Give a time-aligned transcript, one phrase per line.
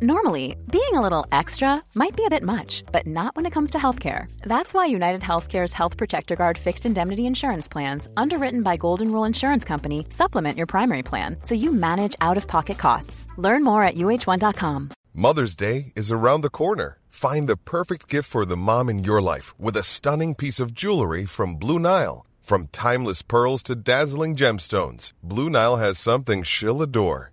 [0.00, 3.70] Normally, being a little extra might be a bit much, but not when it comes
[3.70, 4.30] to healthcare.
[4.42, 9.24] That's why United Healthcare's Health Protector Guard fixed indemnity insurance plans, underwritten by Golden Rule
[9.24, 13.26] Insurance Company, supplement your primary plan so you manage out of pocket costs.
[13.38, 14.90] Learn more at uh1.com.
[15.14, 17.00] Mother's Day is around the corner.
[17.08, 20.74] Find the perfect gift for the mom in your life with a stunning piece of
[20.74, 22.24] jewelry from Blue Nile.
[22.40, 27.32] From timeless pearls to dazzling gemstones, Blue Nile has something she'll adore.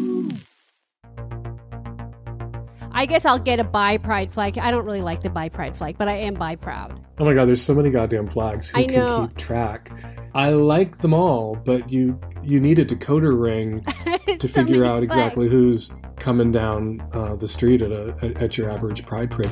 [2.93, 4.57] I guess I'll get a bi pride flag.
[4.57, 6.99] I don't really like the bi pride flag, but I am bi proud.
[7.19, 8.69] Oh my god, there's so many goddamn flags.
[8.69, 9.27] Who I can know.
[9.27, 9.91] keep track?
[10.33, 13.81] I like them all, but you you need a decoder ring
[14.39, 15.03] to So figure out flags.
[15.03, 19.51] exactly who's coming down uh, the street at a at, at your average pride parade.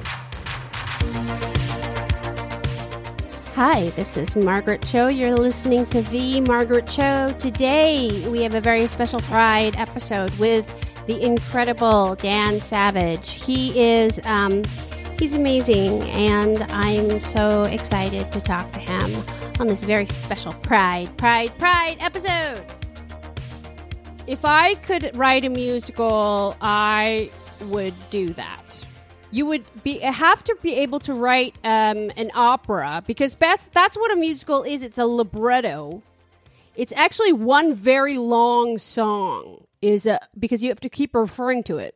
[3.55, 5.07] Hi, this is Margaret Cho.
[5.07, 7.33] You're listening to The Margaret Cho.
[7.39, 13.31] Today, we have a very special Pride episode with the incredible Dan Savage.
[13.31, 14.61] He is, um,
[15.17, 19.23] he's amazing, and I'm so excited to talk to him
[19.59, 22.63] on this very special Pride, Pride, Pride episode.
[24.27, 28.85] If I could write a musical, I would do that.
[29.31, 33.97] You would be have to be able to write um, an opera because that's that's
[33.97, 34.83] what a musical is.
[34.83, 36.03] It's a libretto.
[36.75, 39.65] It's actually one very long song.
[39.81, 41.95] Is a because you have to keep referring to it.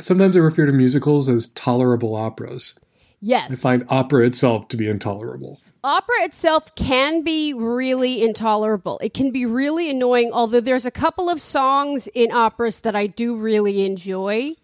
[0.00, 2.74] Sometimes I refer to musicals as tolerable operas.
[3.20, 5.60] Yes, I find opera itself to be intolerable.
[5.82, 8.98] opera itself can be really intolerable.
[9.02, 13.06] It can be really annoying, although there's a couple of songs in operas that I
[13.06, 14.54] do really enjoy.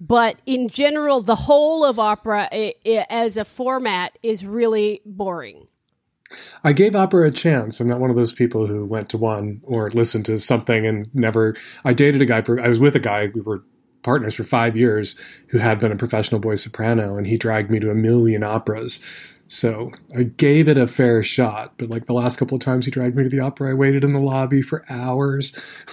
[0.00, 5.68] But in general, the whole of opera i i as a format is really boring.
[6.64, 7.80] I gave opera a chance.
[7.80, 11.08] I'm not one of those people who went to one or listened to something and
[11.14, 11.56] never.
[11.84, 12.60] I dated a guy for.
[12.60, 13.30] I was with a guy.
[13.34, 13.62] We were
[14.02, 17.80] partners for five years who had been a professional boy soprano, and he dragged me
[17.80, 19.00] to a million operas.
[19.48, 22.90] So I gave it a fair shot, but like the last couple of times he
[22.90, 25.52] dragged me to the opera, I waited in the lobby for hours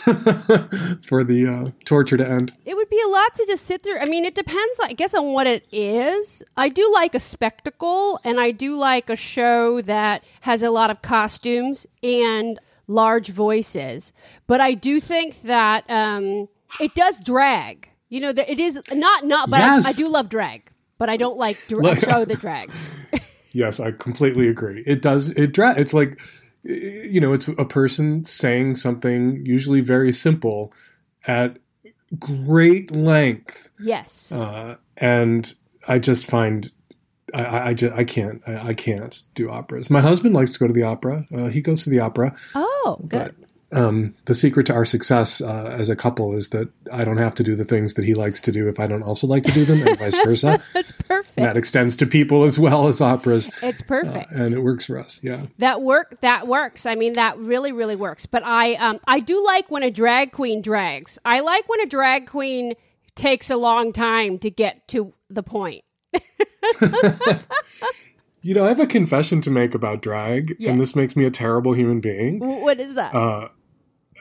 [1.04, 2.54] for the uh, torture to end.
[2.66, 4.02] It would be a lot to just sit there.
[4.02, 6.44] I mean, it depends, I guess, on what it is.
[6.58, 10.90] I do like a spectacle, and I do like a show that has a lot
[10.90, 14.14] of costumes and large voices.
[14.48, 16.48] But I do think that um,
[16.80, 17.90] it does drag.
[18.10, 19.86] You know, that it is not not, but Yes.
[19.86, 20.70] I, I do love drag.
[21.00, 22.92] But I don't like dra- show that drags.
[23.54, 24.84] Yes, I completely agree.
[24.86, 25.30] It does.
[25.30, 26.20] It dra- It's like
[26.64, 30.74] you know, it's a person saying something usually very simple
[31.28, 31.58] at
[32.18, 34.32] great length, yes.
[34.32, 35.54] uh, and
[35.88, 36.72] I just find.
[37.34, 39.90] I, I, I, just, I can't I, I can't do operas.
[39.90, 41.26] My husband likes to go to the opera.
[41.36, 42.36] Uh, he goes to the opera.
[42.54, 43.36] oh, good.
[43.74, 47.34] Um, the secret to our success uh, as a couple is that I don't have
[47.36, 49.52] to do the things that he likes to do if I don't also like to
[49.52, 50.62] do them, and vice versa.
[50.74, 51.38] That's perfect.
[51.38, 54.32] And that extends to people as well as operas, it's perfect.
[54.32, 55.20] and it works for us.
[55.24, 55.46] Yeah.
[55.58, 56.86] That work that works.
[56.86, 58.26] I mean, that really really works.
[58.26, 61.18] But I um I do like when a drag queen drags.
[61.26, 62.74] I like when a drag queen
[63.16, 65.84] takes a long time to get to the point.
[68.46, 70.70] You know, I have a confession to make about drag, Yes.
[70.70, 72.40] and this makes me a terrible human being.
[72.40, 73.16] What is that?
[73.16, 73.48] Uh,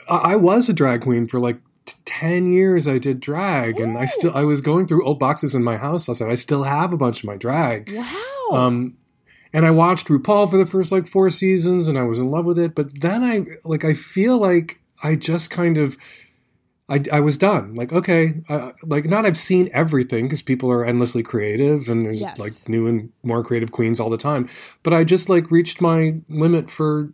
[0.08, 2.86] I, I was a drag queen for like t- 10 years.
[2.88, 6.08] I did drag, and I still, I was going through old boxes in my house.
[6.08, 7.90] I said, I still have a bunch of my drag.
[7.92, 8.48] wow.
[8.52, 8.96] Um,
[9.54, 12.44] and I watched RuPaul for the first like four seasons, and I was in love
[12.46, 12.74] with it.
[12.74, 15.96] But then I, like, I feel like I just kind of,
[16.88, 17.74] I, I was done.
[17.74, 22.20] Like, okay, uh, like not I've seen everything because people are endlessly creative and there's
[22.20, 22.38] Yes.
[22.38, 24.48] like new and more creative queens all the time.
[24.82, 27.10] But I just like reached my limit for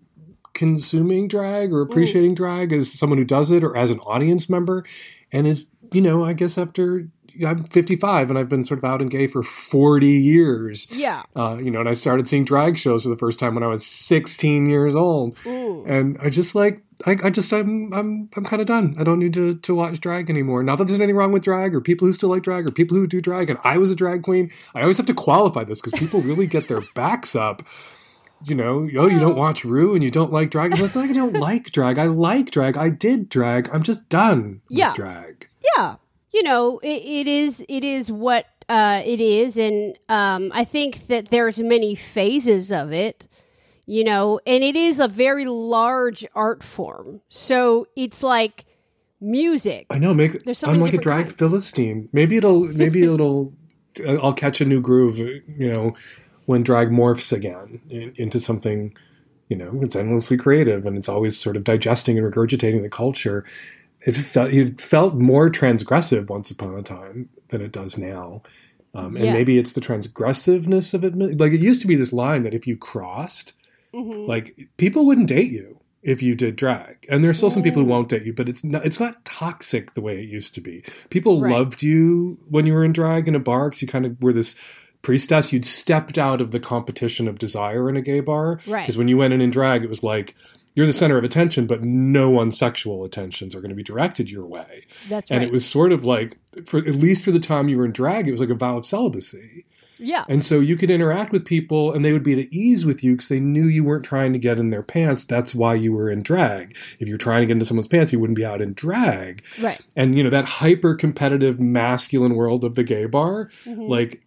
[0.59, 4.85] consuming drag or appreciating drag as someone who does it or as an audience member.
[5.31, 5.61] And it,
[5.93, 7.09] you know, I guess after
[7.47, 10.89] I'm 55 and I've been sort of out and gay for 40 years.
[10.91, 11.23] yeah.
[11.37, 13.69] Uh, you know, and I started seeing drag shows for the first time when I
[13.69, 15.85] was 16 years old, Ooh.
[15.87, 18.95] and I just like, I, I just, I'm, I'm, I'm kind of done.
[18.99, 20.65] I don't need to to watch drag anymore.
[20.65, 22.97] Not that there's anything wrong with drag or people who still like drag or people
[22.97, 23.49] who do drag.
[23.51, 24.51] And I was a drag queen.
[24.75, 27.63] I always have to qualify this because people really get their backs up.
[28.45, 30.79] You know, oh, you don't watch Ru and you don't like drag.
[30.79, 31.99] It's like I don't like drag.
[31.99, 32.77] I like drag.
[32.77, 33.69] I did drag.
[33.73, 34.95] I'm just done with Yeah.
[34.95, 35.49] drag.
[35.77, 35.97] yeah
[36.31, 41.07] you know it, it is it is what uh, it is and um, i think
[41.07, 43.27] that there's many phases of it
[43.91, 47.23] you know, and it is a very large art form.
[47.31, 48.67] So it's like
[49.19, 49.87] music.
[49.89, 50.13] I know.
[50.13, 51.39] Make There's so I'm like a drag kinds.
[51.39, 52.09] philistine.
[52.13, 52.65] Maybe it'll.
[52.65, 53.55] Maybe it'll.
[54.07, 55.17] I'll catch a new groove.
[55.17, 55.95] You know,
[56.49, 58.95] when drag morphs again in, into something.
[59.51, 63.45] You know, it's endlessly creative and it's always sort of digesting and regurgitating the culture.
[64.07, 68.43] It felt it felt more transgressive once upon a time than it does now.
[68.95, 69.33] Um, and Yeah.
[69.33, 71.17] maybe it's the transgressiveness of it.
[71.39, 73.55] Like it used to be this line that if you crossed,
[73.95, 74.29] Mhm.
[74.29, 77.89] like people wouldn't date you if you did drag and there's still some people who
[77.89, 80.85] won't date you but it's not it's not toxic the way it used to be
[81.11, 81.51] people Right.
[81.53, 84.33] loved you when you were in drag in a bar because you kind of were
[84.33, 84.55] this
[85.03, 88.83] priestess you'd stepped out of the competition of desire in a gay bar Right.
[88.83, 90.35] because when you went in in drag it was like
[90.75, 94.47] you're the center of attention but no unsexual attentions are going to be directed your
[94.47, 95.49] way That's and right.
[95.49, 98.29] it was sort of like for at least for the time you were in drag
[98.29, 99.65] it was like a vow of celibacy
[100.01, 100.25] yeah.
[100.29, 103.13] and so you could interact with people and they would be at ease with you
[103.15, 105.25] because they knew you weren't trying to get in their pants.
[105.25, 106.77] That's why you were in drag.
[107.01, 109.43] If you're trying to get into someone's pants, you wouldn't be out in drag.
[109.61, 109.81] Right.
[109.97, 113.89] And, you know, that hyper competitive masculine world of the gay bar, Mhm.
[113.89, 114.23] like,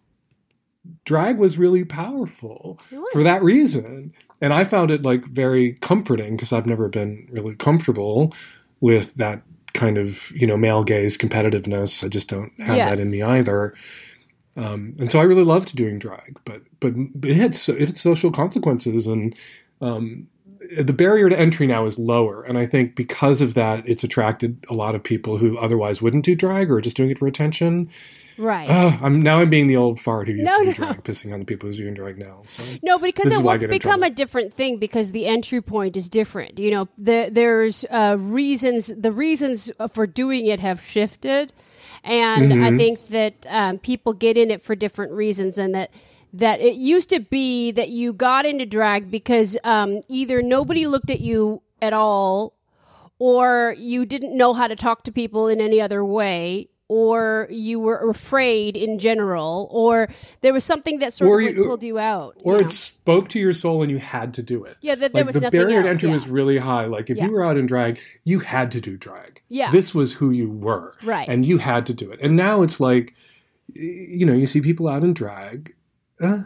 [1.04, 3.04] drag was really powerful was.
[3.12, 4.12] for that reason.
[4.40, 8.34] And I found it like very comforting because I've never been really comfortable
[8.80, 9.42] with that
[9.72, 12.04] kind of, you know, male gaze competitiveness.
[12.04, 13.74] I just don't have that in me either.
[14.56, 16.92] Um, and so I really loved doing drag, but but
[17.24, 19.34] it had so, it had social consequences, and
[19.80, 20.28] um,
[20.78, 22.42] the barrier to entry now is lower.
[22.42, 26.24] And I think because of that, it's attracted a lot of people who otherwise wouldn't
[26.24, 27.88] do drag or are just doing it for attention.
[28.38, 28.68] Right.
[28.68, 30.92] Uh, I'm now I'm being the old fart who used No, to do no.
[30.92, 32.42] drag, pissing on the people who's doing drag now.
[32.44, 36.08] So No, but because it what's become a different thing because the entry point is
[36.08, 36.58] different.
[36.58, 38.92] You know, the, there's uh, reasons.
[38.96, 41.52] The reasons for doing it have shifted,
[42.04, 42.76] and I Mhm.
[42.76, 45.90] think that um, people get in it for different reasons, and that
[46.32, 51.10] that it used to be that you got into drag because um, either nobody looked
[51.10, 52.54] at you at all,
[53.18, 56.68] or you didn't know how to talk to people in any other way.
[56.94, 60.08] Or you were afraid in general, or
[60.42, 62.36] there was something that sort Or of like, you- pulled you out.
[62.44, 64.76] or you it spoke to your soul and you had to do it.
[64.82, 66.12] Yeah, that there like was the nothing barrier to else, entry yeah.
[66.14, 66.84] was really high.
[66.84, 67.26] Like if Yeah.
[67.26, 69.40] you were out in drag, you had to do drag.
[69.48, 69.70] Yeah.
[69.70, 71.26] this was who you were, Right.
[71.28, 72.18] And you had to do it.
[72.20, 73.14] And now it's like,
[73.74, 75.74] you know, you see people out in drag.
[76.20, 76.42] Uh,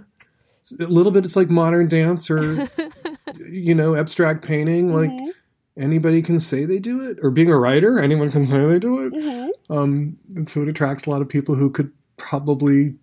[0.78, 2.68] a little bit, it's like modern dance or,
[3.50, 4.94] you know, abstract painting.
[4.94, 5.30] Like Mm-hmm.
[5.76, 9.06] Anybody can say they do it, or being a writer, anyone can say they do
[9.06, 9.12] it.
[9.12, 9.72] Mm-hmm.
[9.72, 12.96] Um, and so it attracts a lot of people who could probably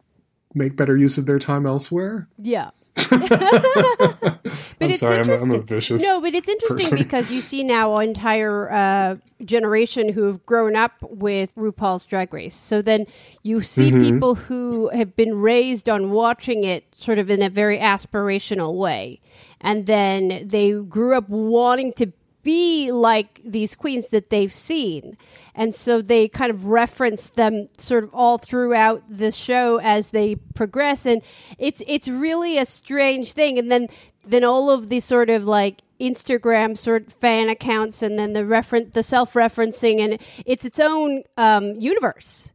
[0.53, 2.27] make better use of their time elsewhere.
[2.37, 2.69] Yeah.
[3.11, 5.65] I'm it's sorry, I'm a, I'm a interesting.
[5.65, 6.03] vicious.
[6.03, 6.97] No, but it's interesting person.
[6.97, 12.33] because you see now an entire uh, generation who have grown up with RuPaul's Drag
[12.33, 12.55] Race.
[12.55, 13.05] So then
[13.43, 14.03] you see Mm-hmm.
[14.03, 19.21] people who have been raised on watching it sort of in a very aspirational way.
[19.61, 22.11] And then they grew up wanting to
[22.43, 25.17] be like these queens that they've seen.
[25.55, 30.35] And so they kind of reference them sort of all throughout the show as they
[30.35, 31.21] progress and
[31.57, 33.87] it's it's really a strange thing and then
[34.25, 38.45] then all of these sort of like Instagram sort of fan accounts and then the
[38.45, 42.51] reference the self-referencing and it's its own um universe.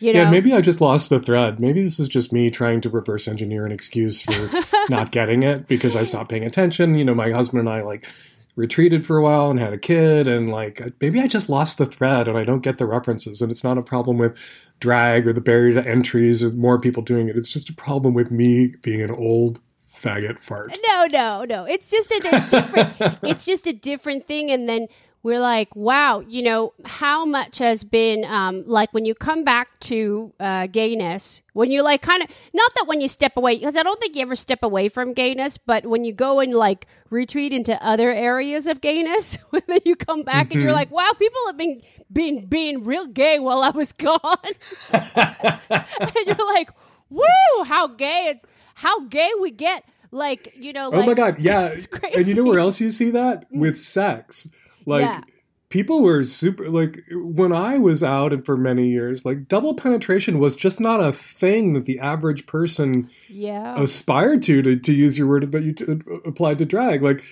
[0.00, 0.22] You know.
[0.22, 1.60] Yeah, maybe I just lost the thread.
[1.60, 4.50] Maybe this is just me trying to reverse engineer an excuse for
[4.88, 6.96] not getting it because I stopped paying attention.
[6.96, 8.10] You know, my husband and I like
[8.54, 11.86] retreated for a while and had a kid and like maybe I just lost the
[11.86, 14.38] thread and I don't get the references and it's not a problem with
[14.78, 17.36] drag or the barrier to entries or more people doing it.
[17.36, 19.60] It's just a problem with me being an old
[19.92, 20.76] faggot fart.
[20.86, 21.64] No, no, no.
[21.64, 23.18] It's just a, a different.
[23.22, 24.88] it's just a different thing, and then
[25.22, 29.78] we're like, wow, you know, how much has been um, like when you come back
[29.80, 33.76] to uh, gayness, when you're like kind of not that when you step away, because
[33.76, 36.86] I don't think you ever step away from gayness, but when you go and like
[37.10, 41.12] retreat into other areas of gayness, when then you come back and you're like, wow,
[41.16, 44.18] people have been being being real gay while I was gone,
[44.92, 46.70] and you're like,
[47.10, 49.84] woo, how gay it's how gay we get.
[50.14, 51.68] Like you know, Oh like, my god, yeah.
[51.68, 53.46] it's And you know where else you see that?
[53.50, 54.46] With sex.
[54.86, 55.20] Like Yeah.
[55.68, 60.38] people were super like when I was out and for many years, like double penetration
[60.38, 63.74] was just not a thing that the average person Yeah.
[63.76, 65.96] aspired to to, to use your word that you t- uh,
[66.26, 67.02] applied to drag.
[67.02, 67.24] Like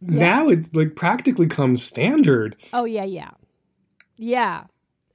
[0.00, 2.56] now it's like practically comes standard.
[2.72, 3.30] Oh yeah, yeah,
[4.16, 4.64] yeah.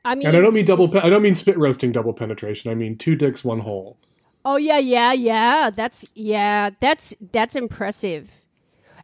[0.06, 2.72] I mean, And I don't mean double pe- I don't mean spit roasting double penetration.
[2.72, 3.98] I mean two dicks one hole.
[4.46, 5.70] oh yeah, yeah, yeah.
[5.70, 8.32] That's yeah, that's that's impressive.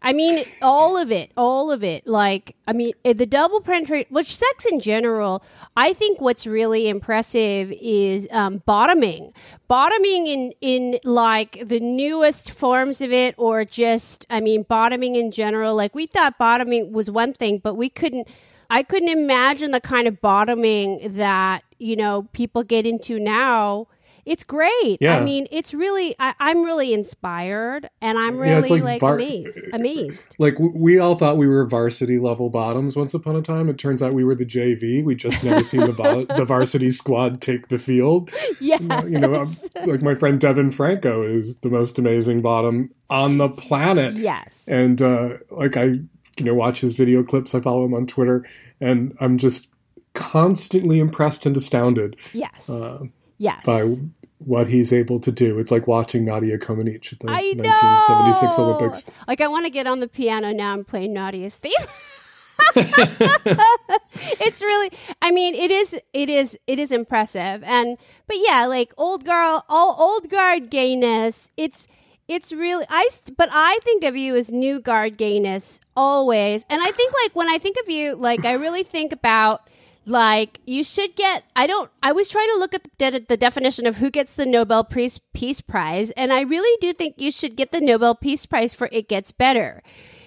[0.01, 2.07] I mean, all of it, all of it.
[2.07, 5.43] Like, I mean, eh, the double penetrate, which sex in general,
[5.75, 9.33] I think what's really impressive is um, bottoming.
[9.67, 15.31] Bottoming in, in like the newest forms of it, or just, I mean, bottoming in
[15.31, 15.75] general.
[15.75, 18.27] Like, we thought bottoming was one thing, but we couldn't,
[18.69, 23.87] I couldn't imagine the kind of bottoming that, you know, people get into now
[24.25, 24.97] it's great.
[24.99, 25.17] Yeah.
[25.17, 29.15] I mean, it's really, I, I'm really inspired and I'm really it's like like, var-
[29.15, 29.59] amazed.
[29.73, 30.35] Amazed.
[30.39, 33.69] Like we all thought we were varsity level bottoms once upon a time.
[33.69, 35.03] It turns out we were the JV.
[35.03, 38.29] We just never seen the vo- the varsity squad take the field.
[38.59, 39.03] Yeah.
[39.05, 39.45] You know,
[39.85, 44.15] like my friend Devin Franco is the most amazing bottom on the planet.
[44.15, 44.65] Yes.
[44.67, 47.55] And uh, like I, you know, watch his video clips.
[47.55, 48.45] I follow him on Twitter,
[48.81, 49.69] and I'm just
[50.13, 52.69] constantly impressed and astounded Yes.
[52.69, 52.99] uh,
[53.37, 53.65] yes.
[53.65, 53.95] by
[54.39, 55.59] what he's able to do.
[55.59, 58.65] It's like watching Nadia Comaneci at the I 1976 know.
[58.65, 59.05] Olympics.
[59.27, 61.71] Like I want to get on the piano now and play Nadia's theme.
[64.39, 64.89] it's really
[65.21, 69.65] I mean it is it is it is impressive and but yeah like old girl
[69.67, 71.89] all old guard gayness it's
[72.29, 76.91] it's really I but I think of you as new guard gayness always and I
[76.91, 79.69] think like when I think of you like I really think about
[80.05, 83.37] like you should get i don't i was trying to look at the, de- the
[83.37, 87.31] definition of who gets the nobel peace, peace prize and i really do think you
[87.31, 89.81] should get the nobel peace prize for it gets better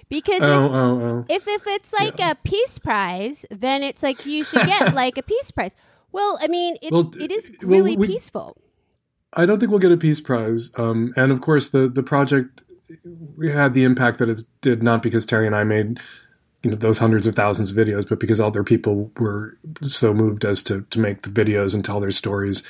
[0.08, 1.24] because Oh, if, oh, oh.
[1.28, 5.22] if if it's like a peace prize then it's like you should get like a
[5.22, 5.76] peace prize
[6.12, 8.56] well i mean it, Well, it is well, really we- peaceful
[9.34, 10.70] I don't think we'll get a peace prize.
[10.78, 12.62] Um, and of course, the the project
[13.36, 16.00] we had the impact that it did not because Terry and I made
[16.62, 20.44] you know those hundreds of thousands of videos, but because other people were so moved
[20.44, 22.62] as to to make the videos and tell their stories.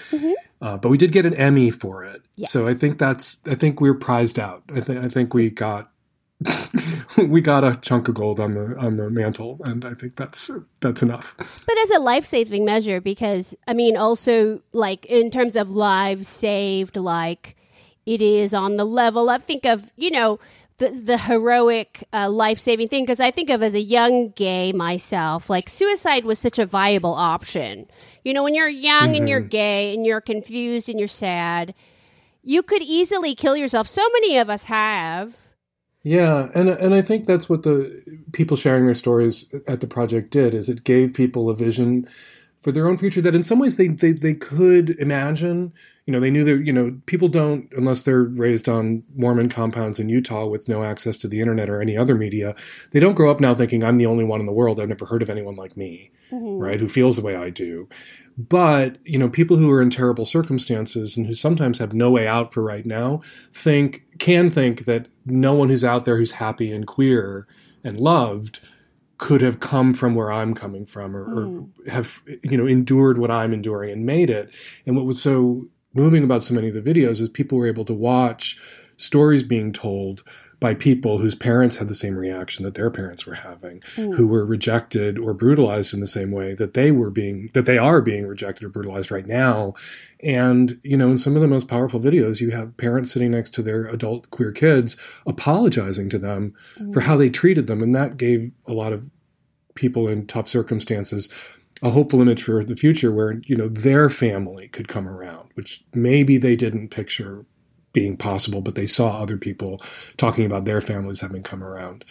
[0.61, 3.81] Uh, but we did get an Emmy for it, so I think that's I think
[3.81, 4.63] we are prized out.
[4.75, 5.91] I think I think we got.
[7.17, 10.51] we got a chunk of gold on the on the mantle, and I think that's
[10.81, 11.35] that's enough.
[11.37, 16.97] but as a life-saving measure because i mean also like in terms of lives saved
[16.97, 17.57] like
[18.07, 20.39] it is on the level of think of you know
[20.79, 25.51] the, the heroic uh, life-saving thing because i think of as a young gay myself
[25.51, 27.87] like suicide was such a viable option.
[28.25, 31.75] You know when you're young and you're gay and you're confused and you're sad
[32.49, 33.87] you could easily kill yourself.
[33.87, 35.37] So many of us have.
[36.03, 40.31] Yeah, and and I think that's what the people sharing their stories at the project
[40.31, 42.09] did is it gave people a vision
[42.61, 45.73] for their own future that in some ways they they, they could imagine.
[46.07, 50.01] You know, they knew that you know people don't unless they're raised on Mormon compounds
[50.01, 52.55] in Utah with no access to the internet or any other media.
[52.91, 54.81] They don't grow up now thinking I'm the only one in the world.
[54.81, 56.59] I've never heard of anyone like me, mm-hmm.
[56.59, 56.81] right?
[56.81, 57.89] Who feels the way I do.
[58.37, 62.27] But you know, people who are in terrible circumstances and who sometimes have no way
[62.27, 63.21] out for right now
[63.53, 67.47] think can think that no one who's out there who's happy and queer
[67.85, 68.61] and loved
[69.19, 71.89] could have come from where I'm coming from or, or hmm.
[71.89, 74.51] have you know endured what I'm enduring and made it.
[74.87, 77.85] And what was so moving about so many of the videos is people were able
[77.85, 78.59] to watch
[78.97, 80.23] stories being told
[80.61, 84.11] by people whose parents had the same reaction that their parents were having, hmm.
[84.13, 87.79] who were rejected or brutalized in the same way that they were being that they
[87.79, 89.75] are being rejected or brutalized right now.
[90.23, 93.51] And you know, in some of the most powerful videos, you have parents sitting next
[93.55, 94.97] to their adult queer kids
[95.27, 96.91] apologizing to them hmm.
[96.93, 99.11] for how they treated them, and that gave a lot of
[99.75, 101.33] people in tough circumstances
[101.81, 105.85] a hopeful image for the future where you know their family could come around which
[105.95, 107.47] maybe they didn't picture
[107.93, 109.81] being possible but they saw other people
[110.17, 112.05] talking about their families having come around.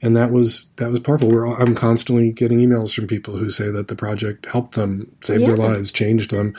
[0.00, 1.28] And that was that was powerful.
[1.28, 5.40] We're, i'm constantly getting emails from people who say that the project helped them save
[5.40, 6.54] their lives changed them.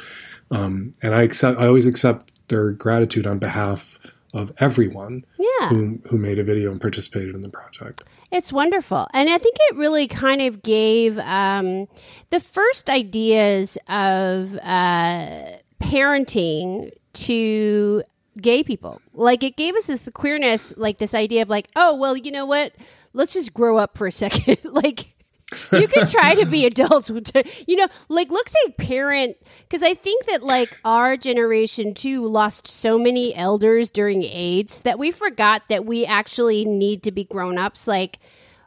[0.51, 3.99] Um, and i accept i always accept their gratitude on behalf
[4.33, 5.69] of everyone yeah.
[5.69, 8.03] who, who made a video and participated in the project.
[8.31, 9.07] It's wonderful.
[9.13, 11.87] And I think it really kind of gave um,
[12.29, 15.45] the first ideas of uh,
[15.81, 18.03] parenting to
[18.41, 19.01] gay people.
[19.13, 22.45] Like it gave us this queerness, like this idea of like, oh, well, you know
[22.45, 22.73] what?
[23.13, 24.57] Let's just grow up for a second.
[24.63, 25.13] like,
[25.71, 27.11] you can try to be adults
[27.67, 32.67] you know like let's say parent because i think that like our generation too lost
[32.67, 37.87] so many elders during aids that we forgot that we actually need to be grown-ups
[37.87, 38.19] like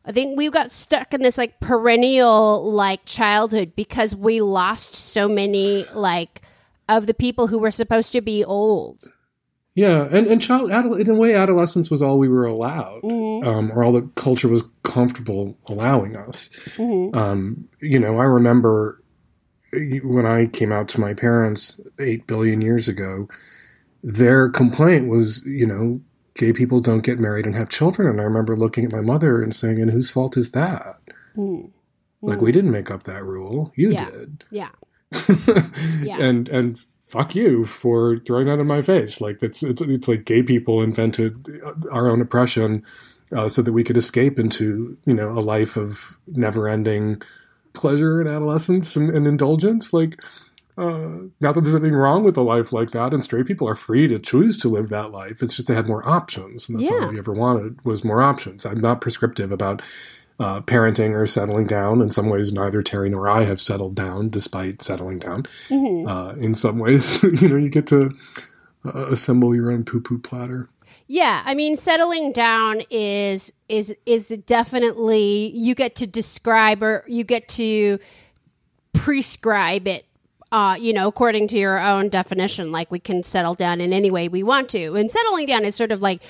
[0.04, 5.28] i think we got stuck in this like perennial like childhood because we lost so
[5.28, 6.42] many like
[6.88, 9.12] of the people who were supposed to be old
[9.74, 13.82] Yeah, and and child in a way, adolescence was all we were allowed, um, or
[13.82, 16.50] all the culture was comfortable allowing us.
[17.14, 19.02] Um, you know, I remember
[20.02, 23.28] when I came out to my parents eight billion years ago.
[24.04, 26.00] Their complaint was, you know,
[26.34, 28.08] gay people don't get married and have children.
[28.08, 31.00] And I remember looking at my mother and saying, and whose fault is that?
[32.20, 33.72] Like, we didn't make up that rule.
[33.76, 33.92] You.
[33.92, 34.10] Yeah.
[34.10, 34.44] did.
[34.50, 34.68] Yeah.
[36.02, 36.18] Yeah.
[36.18, 36.80] And, and,
[37.12, 39.20] Fuck you for throwing that in my face.
[39.20, 41.46] Like that's it's it's like gay people invented
[41.90, 42.82] our own oppression
[43.36, 47.20] uh, so that we could escape into you know a life of never-ending
[47.74, 49.92] pleasure and adolescence and, and indulgence.
[49.92, 50.22] Like
[50.78, 53.74] uh, not that there's anything wrong with a life like that, and straight people are
[53.74, 55.42] free to choose to live that life.
[55.42, 56.96] It's just they had more options, and that's Yeah.
[57.04, 58.64] all we ever wanted was more options.
[58.64, 59.82] I'm not prescriptive about
[60.38, 62.00] uh, parenting or settling down.
[62.00, 65.46] In some ways, neither Terry nor I have settled down, despite settling down.
[66.06, 68.12] Uh, in some ways, you know, you get to
[68.84, 70.68] uh, assemble your own poo-poo platter.
[71.06, 77.24] Yeah, I mean, settling down is is is definitely you get to describe or you
[77.24, 77.98] get to
[78.94, 80.06] prescribe it.
[80.52, 84.10] Uh, you know, according to your own definition, like we can settle down in any
[84.10, 86.22] way we want to, and settling down is sort of like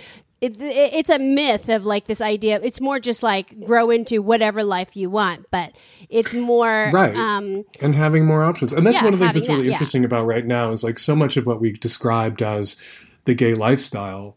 [0.42, 2.60] it, it, it's a myth of like this idea.
[2.62, 5.72] It's more just like grow into whatever life you want, but
[6.10, 9.34] it's more right Um, and having more options and that's yeah, one of the things
[9.34, 9.72] that's really that, yeah.
[9.72, 12.76] interesting about right now is like so much of what we described as
[13.24, 14.36] the gay lifestyle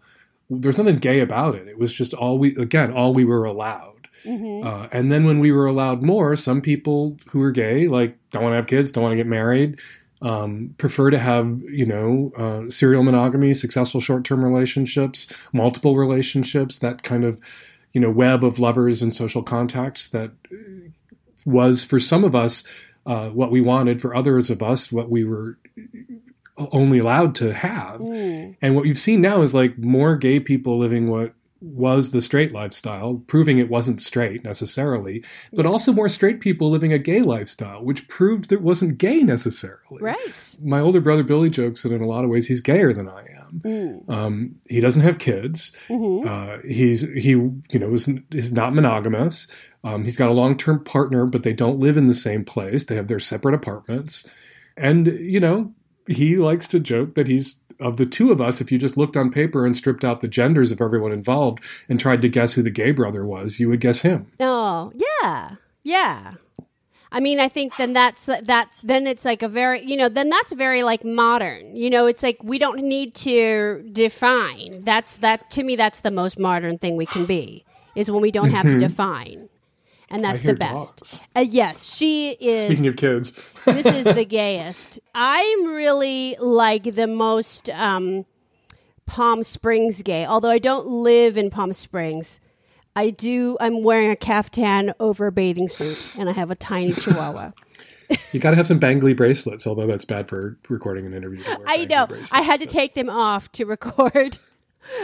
[0.50, 3.92] there's nothing gay about it it was just all we again all we were allowed
[4.26, 4.66] Mm-hmm.
[4.68, 8.42] uh, and then when we were allowed more some people who are gay like don't
[8.42, 9.80] want to have kids don't want to get married
[10.22, 17.04] um, prefer to have you know uh, serial monogamy successful short-term relationships multiple relationships that
[17.04, 17.40] kind of
[17.92, 20.32] you know web of lovers and social contacts that
[21.46, 22.64] was for some of us
[23.06, 25.58] uh, what we wanted, for others of us what we were
[26.58, 28.02] only allowed to have.
[28.62, 31.34] And what you've seen now is like more gay people living what
[31.66, 36.94] was the straight lifestyle, proving it wasn't straight necessarily, but also more straight people living
[36.94, 40.02] a gay lifestyle, which proved that it wasn't gay necessarily.
[40.02, 40.56] right.
[40.62, 43.26] My older brother Billy jokes that in a lot of ways he's gayer than I
[43.40, 43.62] am.
[44.08, 45.76] Um, he doesn't have kids.
[46.28, 49.48] Uh, he's he you know is, is not monogamous.
[49.84, 52.84] Um, he's got a long term partner, but they don't live in the same place.
[52.84, 54.28] They have their separate apartments,
[54.78, 55.74] and you know
[56.08, 58.62] he likes to joke that he's of the two of us.
[58.62, 62.00] If you just looked on paper and stripped out the genders of everyone involved and
[62.00, 64.28] tried to guess who the gay brother was, you would guess him.
[64.40, 65.56] Oh, yeah.
[65.84, 66.36] Yeah.
[67.12, 70.30] I mean, I think then that's that's then it's like a very you know then
[70.30, 71.76] that's very like modern.
[71.76, 74.82] You know, it's like we don't need to define.
[74.82, 75.78] That's that to me.
[75.78, 77.64] That's the most modern thing we can be
[77.96, 78.80] is when we don't have to mm-hmm.
[78.80, 79.50] define,
[80.10, 81.22] and that's the best.
[81.36, 82.66] Uh, yes, she is.
[82.66, 85.00] Speaking of kids, this is the gayest.
[85.14, 88.26] I'm really like the most um,
[89.06, 90.26] Palm Springs gay.
[90.26, 92.40] Although I don't live in Palm Springs,
[92.96, 93.58] I do.
[93.60, 97.52] I'm wearing a caftan over a bathing suit, and I have a tiny chihuahua.
[98.32, 99.66] you got to have some bangly bracelets.
[99.66, 101.44] Although that's bad for recording an interview.
[101.66, 102.08] I know.
[102.32, 104.40] I had to take them off to record.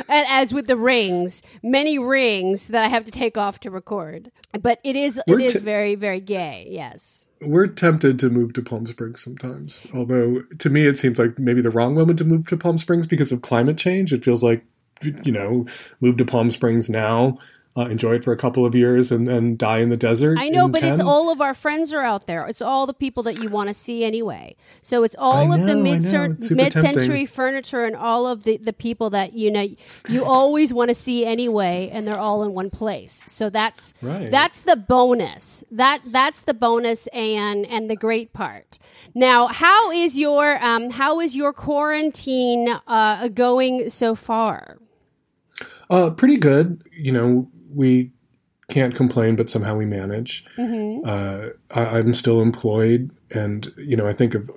[0.08, 4.32] And as with the rings, many rings that I have to take off to record.
[4.60, 6.68] But it is it is very very gay.
[6.70, 7.28] Yes.
[7.42, 9.82] We're tempted to move to Palm Springs sometimes.
[9.96, 13.08] Although to me, it seems like maybe the wrong moment to move to Palm Springs
[13.08, 14.14] because of climate change.
[14.14, 14.64] It feels like,
[15.02, 15.66] you know,
[16.02, 17.40] move to Palm Springs now,
[17.78, 20.38] uh, enjoy it for a couple of years, and then die in the desert.
[20.38, 22.46] I know, but it's all of our friends are out there.
[22.48, 24.58] It's all the people that you want to see anyway.
[24.82, 26.28] So it's all I of the mid know.
[26.28, 27.28] Mid-century tempting.
[27.28, 29.68] furniture and all of the, the people that you know
[30.10, 33.24] you always want to see anyway, and they're all in one place.
[33.28, 34.30] So that's Right.
[34.30, 35.64] that's the bonus.
[35.72, 38.80] That that's the bonus and and the great part.
[39.16, 44.78] Now, how is your um how is your quarantine uh, going so far?
[45.90, 46.82] Uh, pretty good.
[46.92, 48.12] You know, we
[48.70, 50.46] can't complain, but somehow we manage.
[51.06, 54.50] Uh, I, I'm still employed, and you know, I think of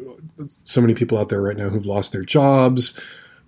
[0.46, 3.00] so many people out there right now who've lost their jobs,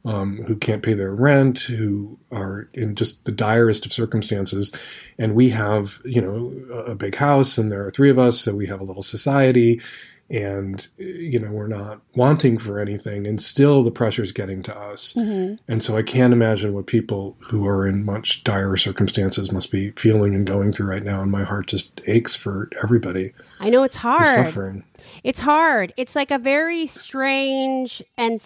[0.05, 4.73] um, who can't pay their rent, who are in just the direst of circumstances.
[5.19, 8.41] And we have, you know, a a big house, and there are three of us,
[8.41, 9.81] so we have a little society.
[10.29, 15.13] And you know we're not wanting for anything, and still the pressure's getting to us.
[15.13, 15.57] Mm-hmm.
[15.69, 19.91] And so I can't imagine what people who are in much dire circumstances must be
[19.93, 21.23] feeling and going through right now.
[21.23, 24.27] And my heart just aches for everybody I know it's hard.
[24.27, 24.85] suffering.
[25.23, 25.93] It's hard.
[25.97, 28.43] It's like a very strange and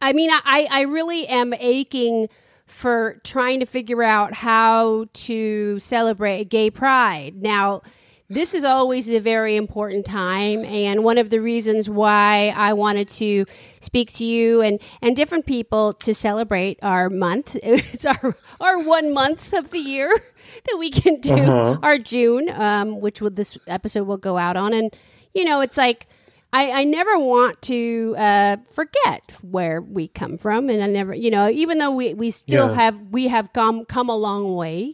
[0.00, 2.28] i mean I I really am aching
[2.68, 7.34] for trying to figure out how to celebrate gay pride.
[7.36, 7.82] Now,
[8.30, 13.08] this is always a very important time and one of the reasons why I wanted
[13.08, 13.46] to
[13.80, 17.56] speak to you and and different people to celebrate our month.
[17.62, 20.10] It's our our one month of the year
[20.66, 21.78] that we can do Uh-huh.
[21.82, 24.72] our June, um, which will this episode will go out on.
[24.74, 24.94] And
[25.34, 26.06] you know, it's like
[26.52, 31.30] I, I never want to uh, forget where we come from, and I never, you
[31.30, 32.74] know, even though we, we still Yeah.
[32.74, 34.92] have we have come come a long way.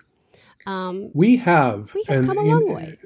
[0.66, 1.94] Um, We have.
[1.94, 2.96] we have and come a in- long way.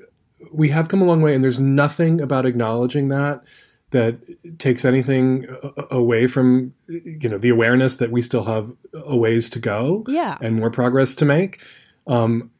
[0.52, 3.42] We have come a long way, and there's nothing about acknowledging that
[3.90, 4.18] that
[4.58, 5.46] takes anything
[5.90, 8.70] away from you know the awareness that we still have
[9.06, 10.36] a ways to go Yeah.
[10.42, 11.58] and more progress to make.
[12.06, 12.50] Um,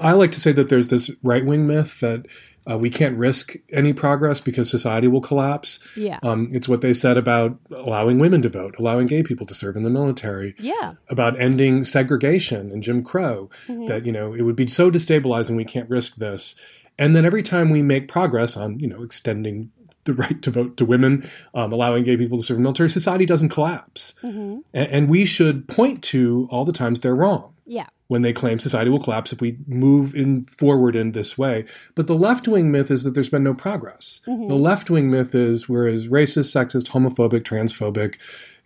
[0.00, 2.26] I like to say that there's this right wing myth that
[2.70, 5.80] uh, we can't risk any progress because society will collapse.
[5.96, 6.18] Yeah.
[6.22, 9.76] Um, it's what they said about allowing women to vote, allowing gay people to serve
[9.76, 10.94] in the military Yeah.
[11.08, 15.64] about ending segregation and Jim Crow, that, you know, it would be so destabilizing, we
[15.64, 16.54] can't risk this.
[17.00, 19.72] And then every time we make progress on, you know, extending
[20.04, 22.88] the right to vote to women, um, allowing gay people to serve in the military,
[22.90, 24.14] society doesn't collapse.
[24.22, 24.58] Mm-hmm.
[24.74, 27.86] A- and we should point to all the times they're wrong Yeah.
[28.10, 31.64] When they claim society will collapse if we move in forward in this way.
[31.94, 34.20] But the left wing myth is that there's been no progress.
[34.26, 34.48] Mm-hmm.
[34.48, 38.16] The left wing myth is we're as racist, sexist, homophobic, transphobic,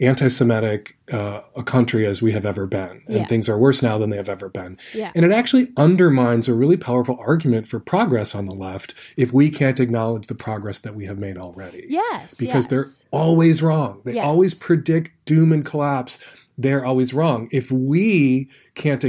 [0.00, 3.02] anti Semitic uh, a country as we have ever been.
[3.06, 3.26] And Yeah.
[3.26, 4.78] things are worse now than they have ever been.
[4.94, 5.12] Yeah.
[5.14, 9.50] And it actually undermines a really powerful argument for progress on the left if we
[9.50, 12.38] can't acknowledge the progress that we have made already Yes.
[12.38, 12.66] because yes.
[12.70, 14.00] they're always wrong.
[14.04, 14.24] They Yes.
[14.24, 16.18] always predict doom and collapse.
[16.56, 17.48] They're always wrong.
[17.50, 19.04] If we can't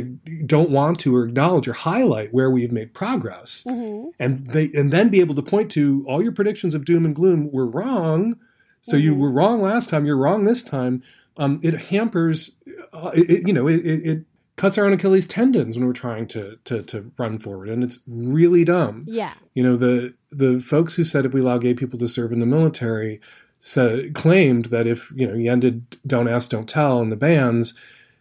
[0.47, 4.09] don't want to or acknowledge or highlight where we've made progress, Mm-hmm.
[4.19, 7.15] and they and then be able to point to all your predictions of doom and
[7.15, 8.35] gloom were wrong.
[8.81, 9.21] So you Mm-hmm.
[9.21, 10.05] were wrong last time.
[10.05, 11.03] You're wrong this time.
[11.37, 12.51] Um, it hampers.
[12.93, 15.93] Uh, it, it- you know, it, it, it cuts our own Achilles tendons when we're
[15.93, 19.33] trying to to to run forward, and it's really dumb Yeah.
[19.53, 22.39] you know the the folks who said if we allow gay people to serve in
[22.39, 23.19] the military
[23.67, 27.73] said, claimed that if you know you ended don't ask don't tell and the bans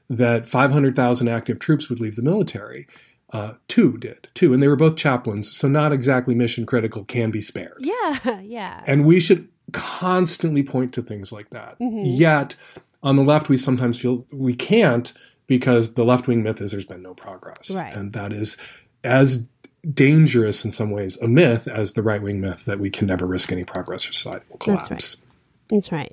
[0.09, 2.87] that 500,000 active troops would leave the military
[3.33, 7.31] uh, two did two and they were both chaplains so not exactly mission critical can
[7.31, 8.41] be spared Yeah.
[8.43, 8.83] Yeah.
[8.87, 12.57] and we should constantly point to things like that yet
[13.03, 15.13] on the left we sometimes feel we can't
[15.47, 17.93] because the left wing myth is there's been no progress Right.
[17.95, 18.57] and that is
[19.03, 19.47] as
[19.93, 23.27] dangerous in some ways a myth as the right wing myth that we can never
[23.27, 25.17] risk any progress or society will That's collapse
[25.69, 26.13] That's right.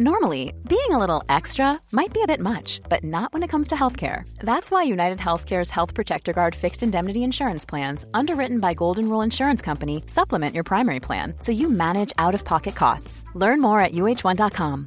[0.00, 3.66] Normally, being a little extra might be a bit much, but not when it comes
[3.68, 4.22] to healthcare.
[4.38, 9.22] That's why United Healthcare's Health Protector Guard fixed indemnity insurance plans, underwritten by Golden Rule
[9.22, 13.24] Insurance Company, supplement your primary plan so you manage out of pocket costs.
[13.34, 14.86] Learn more at uh1.com.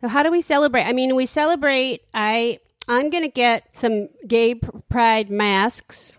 [0.00, 0.84] So how do we celebrate?
[0.84, 2.00] I mean, we celebrate.
[2.14, 4.54] I I'm gonna get some gay
[4.88, 6.18] pride masks,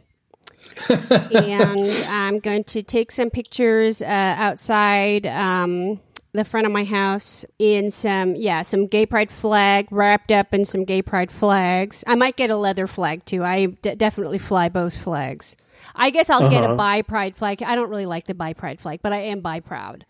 [0.90, 4.06] and I'm going to take some pictures uh,
[4.38, 6.00] outside um,
[6.34, 10.66] the front of my house in some yeah some gay pride flag wrapped up in
[10.66, 12.04] some gay pride flags.
[12.08, 13.44] I might get a leather flag too.
[13.44, 15.58] I d- definitely fly both flags.
[15.96, 16.76] I guess I'll get a Uh-huh.
[16.76, 17.62] bi pride flag.
[17.64, 20.06] I don't really like the bi pride flag, but I am bi proud.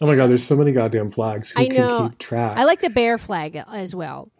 [0.00, 1.98] oh my god there's so many goddamn flags who I know.
[1.98, 4.30] can keep track I like the bear flag as well.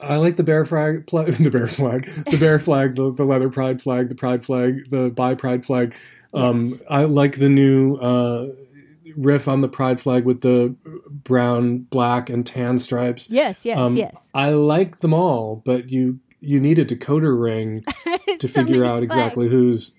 [0.00, 3.48] I like the bear flag, pla- the bear flag, the bear flag, the, the leather
[3.50, 5.94] pride flag, the pride flag, the bi pride flag.
[6.32, 6.82] Um, Yes.
[6.90, 8.46] I like the new uh,
[9.16, 10.74] riff on the pride flag with the
[11.10, 13.30] brown, black, and tan stripes.
[13.30, 14.30] Yes, yes, Um, yes.
[14.34, 17.82] I like them all, but you you need a decoder ring
[18.38, 19.04] to So figure out flags.
[19.04, 19.94] exactly who's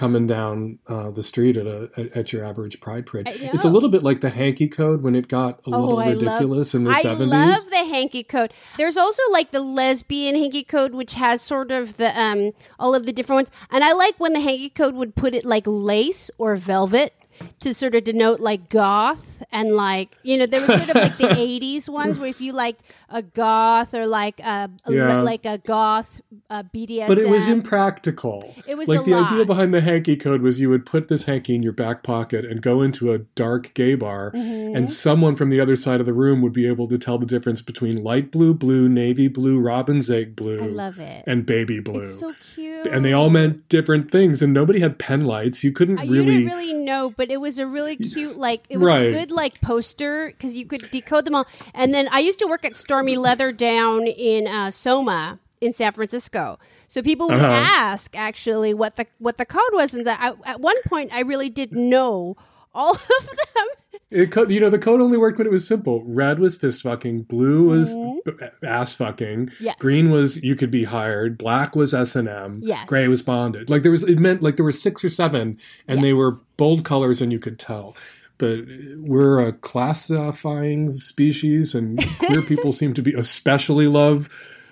[0.00, 3.26] coming down uh, the street at a at, your average pride parade.
[3.28, 6.06] It's a little bit like the hanky code when it got a little Oh, love-
[6.06, 7.30] ridiculous in the seventies.
[7.34, 7.64] I seventies.
[7.64, 8.52] love the hanky code.
[8.78, 13.04] There's also like the lesbian hanky code, which has sort of the um all of
[13.04, 13.50] the different ones.
[13.70, 17.12] And I like when the hanky code would put it like lace or velvet
[17.60, 21.16] to sort of denote like goth and like you know there was sort of like
[21.18, 25.20] the 80s ones where if you like a goth or like a, Yeah.
[25.22, 28.54] like a goth uh, BDSM But it was impractical.
[28.66, 31.54] It was like the idea behind the hanky code was you would put this hanky
[31.54, 34.76] in your back pocket and go into a dark gay bar, Mm-hmm.
[34.76, 37.26] and someone from the other side of the room would be able to tell the
[37.26, 41.24] difference between light blue, blue, navy blue, robin's egg blue, I love it.
[41.26, 42.02] and baby blue.
[42.02, 42.86] It's so cute.
[42.86, 45.64] and they all meant different things, and nobody had pen lights.
[45.64, 46.16] You couldn't Uh, really.
[46.16, 49.06] You didn't really know, but it was a really cute, like it was Right.
[49.06, 51.46] a good like poster because you could decode them all.
[51.74, 55.92] And then I used to work at Stormy Leather down in uh, Soma in San
[55.92, 57.52] Francisco, so people would Uh-huh.
[57.52, 61.20] ask actually what the what the code was, and that I, at one point I
[61.20, 62.36] really did know
[62.74, 63.66] all of them.
[64.10, 66.02] It co- you know, the code only worked when it was simple.
[66.04, 67.94] Red was fist fucking, blue was
[68.24, 68.32] b-
[68.66, 69.64] ass fucking, Mm-hmm.
[69.64, 69.76] Yes.
[69.78, 72.86] green was you could be hired, black was S and M, Yes.
[72.86, 73.70] gray was bonded.
[73.70, 76.84] Like there was, it meant like there were six or seven, and they were bold
[76.84, 77.96] colors, and you could tell.
[78.38, 78.60] But
[78.96, 84.28] we're a classifying species, and queer people seem to be especially love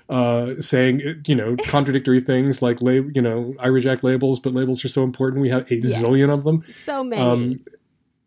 [0.09, 4.85] uh, saying you know contradictory things like lab, you know I reject labels, but labels
[4.85, 5.42] are so important.
[5.42, 6.03] We have a Yes.
[6.03, 6.62] zillion of them.
[6.62, 7.22] So many.
[7.22, 7.61] Um,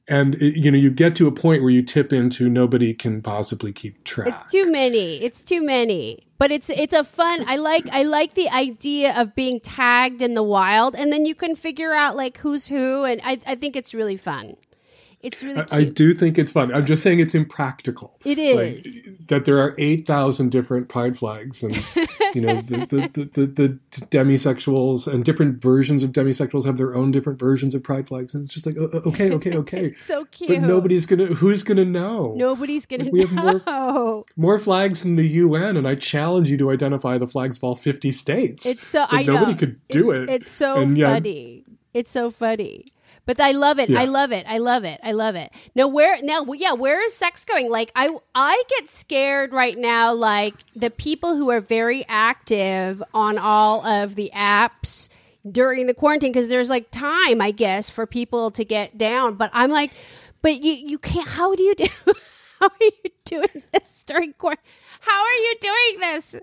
[0.08, 3.22] and it, you know you get to a point where you tip into nobody can
[3.22, 4.28] possibly keep track.
[4.28, 5.22] It's too many.
[5.22, 6.26] It's too many.
[6.38, 7.44] But it's it's a fun.
[7.48, 11.36] I like I like the idea of being tagged in the wild, and then you
[11.36, 14.56] can figure out like who's who, and I I think it's really fun.
[15.24, 16.74] It's really I, I do think it's fun.
[16.74, 18.20] I'm just saying it's impractical.
[18.26, 21.76] It is Like, that there are eight thousand different pride flags, and
[22.34, 26.96] you know the the, the, the the demisexuals and different versions of demisexuals have their
[26.96, 29.94] own different versions of pride flags, and it's just like okay, okay, okay.
[29.96, 30.50] so cute.
[30.50, 31.28] but nobody's gonna.
[31.28, 32.34] Who's gonna know?
[32.36, 34.26] Nobody's gonna we have more- know.
[34.36, 37.76] More flags in the UN, and I challenge you to identify the flags of all
[37.76, 38.66] fifty states.
[38.66, 40.42] It's so But I know nobody could do It's- it.
[40.42, 41.64] It's so And funny.
[41.94, 42.86] It's so funny.
[43.38, 43.90] But I love it.
[43.90, 44.02] Yeah.
[44.02, 44.46] I love it.
[44.48, 45.00] I love it.
[45.04, 45.52] I love it.
[45.76, 47.70] Now where now yeah, where is sex going?
[47.70, 53.38] Like I I get scared right now like the people who are very active on
[53.38, 55.10] all of the apps
[55.50, 59.50] during the quarantine because there's like time I guess for people to get down, but
[59.54, 59.92] I'm like
[60.42, 61.86] but you you can't how do you do
[62.60, 64.64] how are you doing this during quarantine?
[65.02, 66.36] How are you doing this?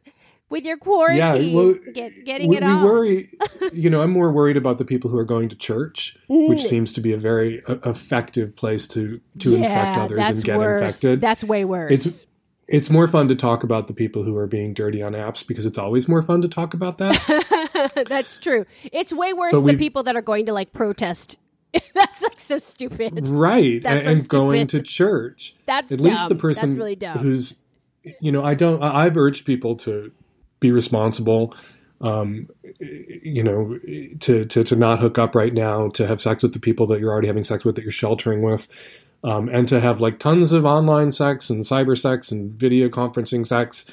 [0.50, 3.28] With your quarantine, well, get, getting we, it we worry
[3.72, 6.48] you know i'm more worried about the people who are going to church Mm.
[6.48, 10.80] which seems to be a very effective place to to infect others and get worse.
[10.82, 11.92] infected That's way worse.
[11.92, 12.26] it's
[12.66, 15.64] it's more fun to talk about the people who are being dirty on apps because
[15.66, 18.66] it's always more fun to talk about that That's true.
[18.92, 21.38] It's way worse But the people that are going to like protest.
[21.94, 23.28] That's like so stupid.
[23.28, 27.18] right That's and, so and going to church That's at least the person really dumb.
[27.18, 27.56] who's
[28.20, 30.10] you know i don't i've urged people to
[30.60, 31.54] be responsible
[32.00, 33.78] um you know
[34.20, 37.00] to, to to not hook up right now to have sex with the people that
[37.00, 38.68] you're already having sex with that you're sheltering with
[39.24, 43.46] um, and to have like tons of online sex and cyber sex and video conferencing
[43.46, 43.86] sex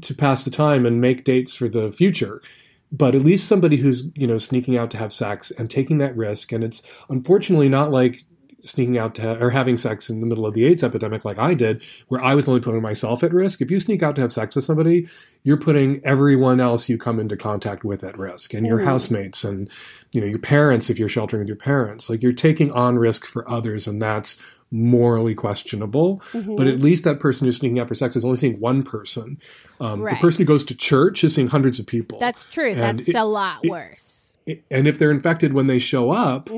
[0.00, 2.42] to pass the time and make dates for the future.
[2.90, 6.16] But at least somebody who's you know sneaking out to have sex and taking that
[6.16, 6.52] risk.
[6.52, 8.24] And it's unfortunately not like
[8.64, 11.54] sneaking out to or having sex in the middle of the AIDS epidemic like I
[11.54, 13.60] did, where I was only putting myself at risk.
[13.60, 15.06] If you sneak out to have sex with somebody,
[15.42, 19.68] you're putting everyone else you come into contact with at risk, and your housemates and
[20.12, 22.08] you know your parents if you're sheltering with your parents.
[22.08, 26.20] Like you're taking on risk for others, and that's morally questionable.
[26.32, 26.56] Mm-hmm.
[26.56, 29.38] But at least that person who's sneaking out for sex is only seeing one person.
[29.80, 30.14] Um, Right.
[30.16, 32.18] The person who goes to church is seeing hundreds of people.
[32.18, 32.70] That's true.
[32.70, 34.36] And That's it- a lot it- worse.
[34.70, 36.50] and if they're infected when they show up,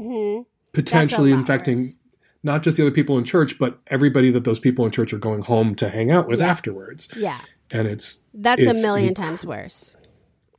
[0.76, 1.94] potentially infecting
[2.42, 5.18] not just the other people in church, but everybody that those people in church are
[5.18, 7.08] going home to hang out with afterwards.
[7.16, 7.40] Yeah.
[7.70, 9.96] And it's That's It's a million times worse.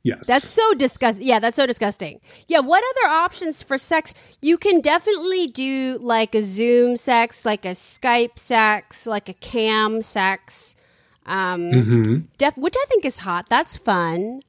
[0.02, 1.26] yes, That's so disgusting.
[1.26, 2.20] Yeah, that's so disgusting.
[2.46, 4.12] Yeah, what other options for sex?
[4.42, 10.02] You can definitely do like a Zoom sex, like a Skype sex, like a cam
[10.02, 10.76] sex,
[11.24, 12.16] um, Mm-hmm.
[12.36, 13.48] def- which I think is hot.
[13.48, 14.42] That's fun.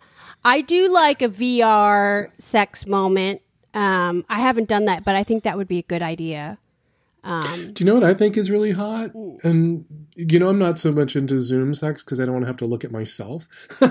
[0.44, 3.42] I do like a VR sex moment.
[3.74, 6.58] Um, I haven't done that, but I think that would be a good idea.
[7.24, 9.12] Um, Do you know what I think is really hot?
[9.14, 9.44] Mm.
[9.44, 12.48] And you know, I'm not so much into Zoom sex because I don't want to
[12.48, 13.48] have to look at myself.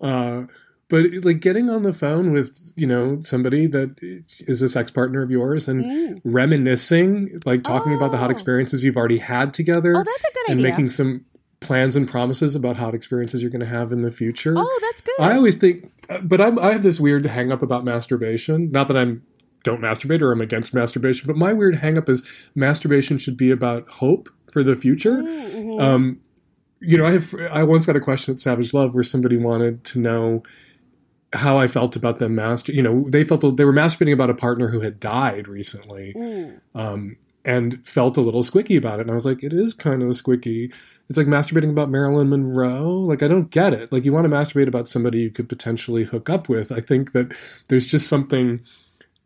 [0.00, 0.44] uh,
[0.88, 3.96] but like getting on the phone with you know somebody that
[4.46, 8.32] is a sex partner of yours and reminiscing, like talking about the hot Mm.
[8.32, 8.32] Oh.
[8.32, 9.96] experiences you've already had together.
[9.96, 10.70] Oh, that's a good and idea.
[10.70, 11.24] making some
[11.62, 14.54] plans and promises about hot experiences you're going to have in the future.
[14.56, 15.20] oh, that's good.
[15.20, 15.90] I always think,
[16.22, 18.70] but I'm, I have this weird hang up about masturbation.
[18.70, 19.22] Not that I'm
[19.64, 23.50] don't masturbate or I'm against masturbation, but my weird hang up is masturbation should be
[23.50, 25.22] about hope for the future.
[25.22, 25.80] Mm-hmm.
[25.80, 26.20] Um,
[26.80, 29.84] you know, I have I once got a question at Savage Love where somebody wanted
[29.84, 30.42] to know
[31.32, 32.72] how I felt about them master.
[32.72, 36.60] You know, they felt they were masturbating about a partner who had died recently, Mm.
[36.74, 39.02] um, and felt a little squicky about it.
[39.02, 40.72] And I was like, it is kind of squicky.
[41.12, 42.90] It's like masturbating about Marilyn Monroe.
[42.90, 43.92] Like, I don't get it.
[43.92, 46.72] Like, you want to masturbate about somebody you could potentially hook up with.
[46.72, 47.36] I think that
[47.68, 48.60] there's just something,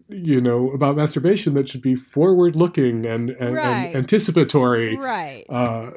[0.09, 3.85] you know, about masturbation that should be forward looking and, and, Right.
[3.87, 4.97] and anticipatory.
[4.97, 5.45] right.
[5.49, 5.93] Uh,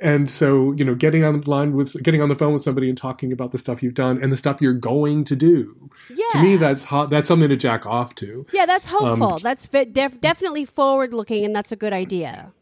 [0.00, 2.88] and so, you know, getting on the line with, getting on the phone with somebody
[2.88, 5.90] and talking about the stuff you've done and the stuff you're going to do.
[6.08, 6.24] yeah.
[6.32, 7.10] To me, that's hot.
[7.10, 8.46] That's something to jack off to.
[8.50, 9.34] Yeah, that's hopeful.
[9.34, 12.52] Um, that's def- definitely forward looking, and that's a good idea.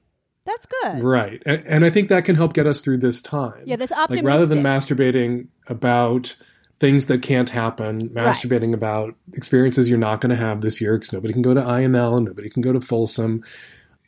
[0.47, 1.03] That's good.
[1.03, 1.43] Right.
[1.45, 3.63] And, and I think that can help get us through this time.
[3.67, 6.37] Yeah, that's Like rather than masturbating about
[6.79, 11.13] things that can't happen, masturbating about experiences you're not going to have this year because
[11.13, 13.43] nobody can go to IML and nobody can go to Folsom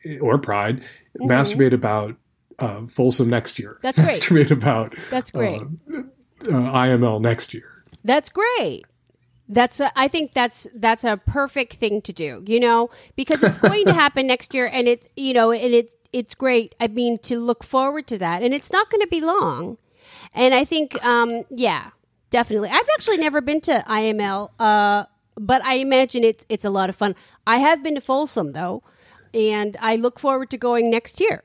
[0.04, 0.82] eh, or Pride.
[1.20, 2.16] Masturbate about
[2.58, 3.72] uh, Folsom next year.
[3.72, 3.80] Mm-hmm.
[3.82, 4.46] That's great.
[4.46, 5.60] Masturbate about That's great.
[5.60, 7.68] uh, IML next year.
[8.04, 8.84] That's great.
[9.50, 12.44] That's a, I think that's that's a perfect thing to do.
[12.46, 15.94] You know, because it's going to happen next year, and it's you know, and it's
[16.12, 16.74] it's great.
[16.80, 19.78] I mean, to look forward to that, and it's not going to be long.
[20.34, 21.90] And I think, um, yeah,
[22.30, 22.70] definitely.
[22.70, 25.04] I've actually never been to IML, uh,
[25.36, 27.14] but I imagine it's it's a lot of fun.
[27.46, 28.82] I have been to Folsom though,
[29.34, 31.42] and I look forward to going next year.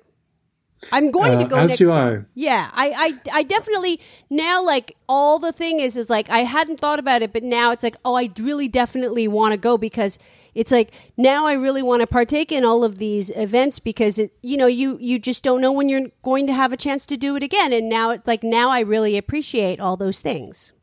[0.92, 1.94] I'm going to Uh, go as next do year.
[1.94, 2.26] I.
[2.36, 6.80] Yeah, I, I, I definitely now like all the thing is is like I hadn't
[6.80, 10.20] thought about it, but now it's like oh, I really definitely want to go because
[10.54, 14.34] it's like now I really want to partake in all of these events because it
[14.42, 17.18] you know you you just don't know when you're going to have a chance to
[17.18, 20.74] do it again, and now it's like now I really appreciate all those things.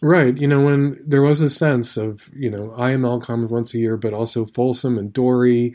[0.00, 0.36] Right.
[0.36, 3.96] You know, when there was a sense of, you know, IML comes once a year,
[3.96, 5.70] but also Folsom and Dore,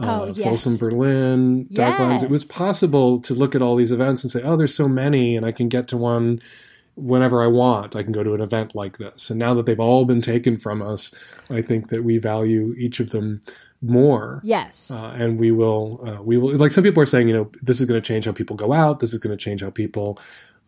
[0.00, 0.42] uh, Oh, yes.
[0.44, 2.22] Folsom Berlin, Darklands.
[2.22, 5.36] It was possible to look at all these events and say, oh, there's so many,
[5.36, 6.40] and I can get to one
[6.96, 7.96] whenever I want.
[7.96, 9.30] I can go to an event like this.
[9.30, 11.14] And now that they've all been taken from us,
[11.48, 13.40] I think that we value each of them
[13.82, 14.40] more.
[14.44, 14.90] Yes.
[14.90, 17.80] Uh, and we will, uh, we will, like some people are saying, you know, this
[17.80, 18.98] is going to change how people go out.
[18.98, 20.18] This is going to change how people,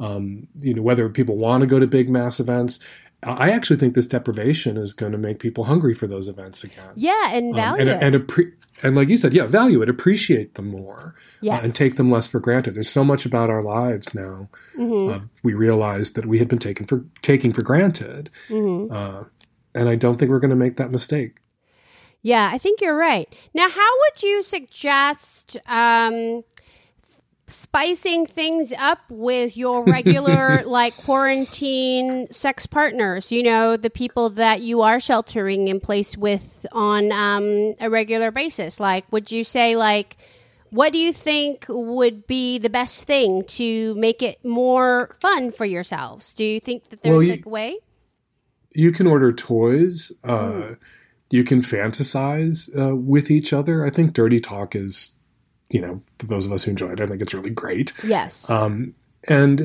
[0.01, 2.79] um, you know, whether people want to go to big mass events.
[3.25, 6.90] I actually think this deprivation is going to make people hungry for those events again.
[6.97, 7.81] yeah, and Um, value.
[7.83, 8.03] and, it.
[8.03, 11.14] and, appre- and like you said, yeah, value it, appreciate them more,
[11.47, 12.75] uh, and take them less for granted.
[12.75, 14.49] There's so much about our lives now.
[14.79, 15.12] Mm-hmm.
[15.12, 18.92] Uh, we realize that we had been taken for taking for granted, Mm-hmm.
[18.95, 19.25] uh,
[19.75, 21.37] and I don't think we're going to make that mistake.
[22.25, 23.29] Yeah, I think you're right.
[23.53, 26.45] Now, how would you suggest um,
[27.53, 33.31] spicing things up with your regular, like, quarantine sex partners?
[33.33, 38.31] You know, the people that you are sheltering in place with on um, a regular
[38.31, 38.79] basis.
[38.81, 40.17] Like, would you say, like,
[40.71, 45.65] what do you think would be the best thing to make it more fun for
[45.67, 46.33] yourselves?
[46.33, 47.77] Do you think that there's Well, you- like a way?
[48.75, 50.12] you can order toys.
[50.25, 50.73] Uh, Hmm.
[51.29, 53.87] You can fantasize uh, with each other.
[53.87, 55.12] I think dirty talk is,
[55.73, 57.93] you know, for those of us who enjoy it, I think it's really great.
[58.05, 58.49] Yes.
[58.51, 58.95] Um,
[59.29, 59.63] and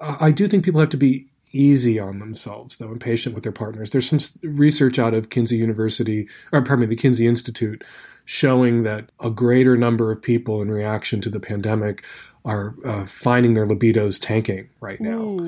[0.00, 3.52] I do think people have to be easy on themselves, though, and patient with their
[3.52, 3.90] partners.
[3.90, 7.82] There's some research out of Kinsey University, or pardon me, the Kinsey Institute,
[8.24, 12.04] showing that a greater number of people in reaction to the pandemic
[12.44, 15.38] are uh, finding their libidos tanking right now.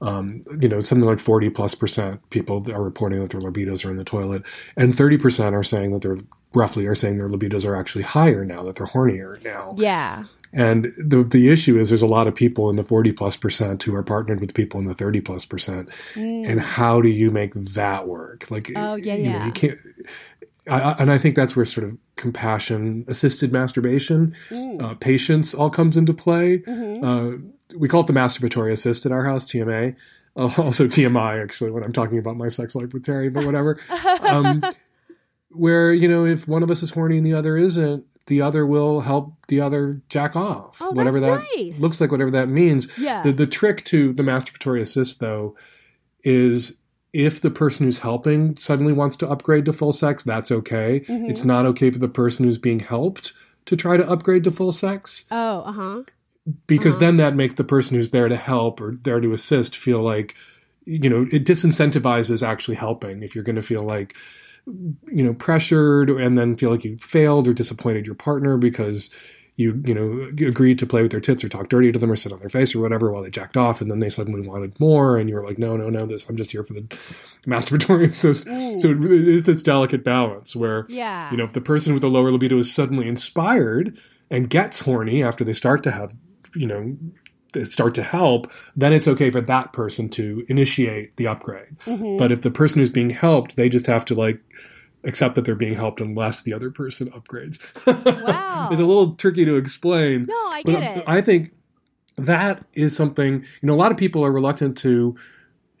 [0.00, 3.90] Um, you know, something like 40 plus percent people are reporting that their libidos are
[3.90, 4.44] in the toilet,
[4.76, 6.18] and 30 percent are saying that they're
[6.54, 9.74] roughly are saying their libidos are actually higher now, that they're hornier now.
[9.78, 10.24] yeah.
[10.50, 13.82] And the the issue is there's a lot of people in the 40 plus percent
[13.82, 15.90] who are partnered with people in the 30 plus percent.
[16.16, 18.50] And how do you make that work?
[18.50, 18.72] Like, Mm.
[18.82, 19.44] Oh, yeah, you know, yeah.
[19.46, 19.78] you can't.
[20.70, 24.82] I, I- and I think that's where sort of compassion assisted masturbation, Mm.
[24.82, 26.60] uh, patience all comes into play.
[26.60, 27.04] Mm-hmm.
[27.04, 29.96] Uh, we call it the masturbatory assist at our house, TMA.
[30.34, 33.78] Uh, also TMI, actually, when I'm talking about my sex life with Terry, but whatever.
[34.22, 34.62] um,
[35.50, 38.66] where, you know, if one of us is horny and the other isn't, the other
[38.66, 40.78] will help the other jack off.
[40.82, 41.80] Oh, whatever that nice.
[41.80, 42.86] looks like, whatever that means.
[42.98, 43.22] Yeah.
[43.22, 45.56] The, the trick to the masturbatory assist, though,
[46.22, 46.78] is
[47.14, 51.00] if the person who's helping suddenly wants to upgrade to full sex, that's okay.
[51.00, 51.26] Mm-hmm.
[51.30, 53.32] It's not okay for the person who's being helped
[53.64, 56.02] to try to upgrade to full sex oh, uh huh.
[56.66, 57.06] because Uh-huh.
[57.06, 60.34] then that makes the person who's there to help or there to assist feel like
[60.86, 64.16] you know it disincentivizes actually helping if you're going to feel like
[65.10, 69.10] you know pressured and then feel like you failed or disappointed your partner because
[69.56, 72.16] you you know agreed to play with their tits or talk dirty to them or
[72.16, 74.78] sit on their face or whatever while they jacked off and then they suddenly wanted
[74.78, 76.82] more and you're like no no no this i'm just here for the
[77.46, 81.30] masturbatory assist so it, really is this delicate balance where Yeah.
[81.30, 83.98] you know if the person with the lower libido is suddenly inspired
[84.30, 86.14] and gets horny after they start to have
[86.54, 86.96] you know
[87.64, 91.76] start to help then it's okay for that person to initiate the upgrade
[92.18, 94.40] but if the person who's being helped they just have to like
[95.04, 98.68] accept that they're being helped unless the other person upgrades Wow.
[98.72, 101.04] it's a little tricky to explain No, I but get it.
[101.08, 101.52] i think
[102.16, 105.16] that is something you know a lot of people are reluctant to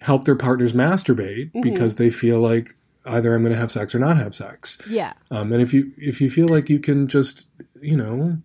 [0.00, 1.60] help their partners masturbate Mm-hmm.
[1.62, 5.12] because they feel like either i'm going to have sex or not have sex yeah.
[5.30, 7.46] um, and if you if you feel like you can just
[7.82, 8.38] you know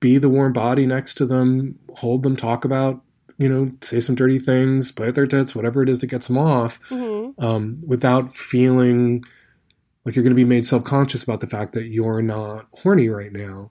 [0.00, 3.02] be the warm body next to them, hold them, talk about
[3.38, 6.26] you know, say some dirty things, play with their tits, whatever it is that gets
[6.28, 7.42] them off, Mm-hmm.
[7.42, 9.24] um, without feeling
[10.04, 13.08] like you're going to be made self conscious about the fact that you're not horny
[13.08, 13.70] right now.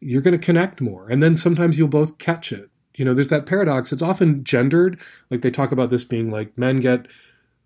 [0.00, 2.70] You're going to connect more, and then sometimes you'll both catch it.
[2.94, 3.92] You know, there's that paradox.
[3.92, 5.00] It's often gendered.
[5.30, 7.06] Like they talk about this being like men get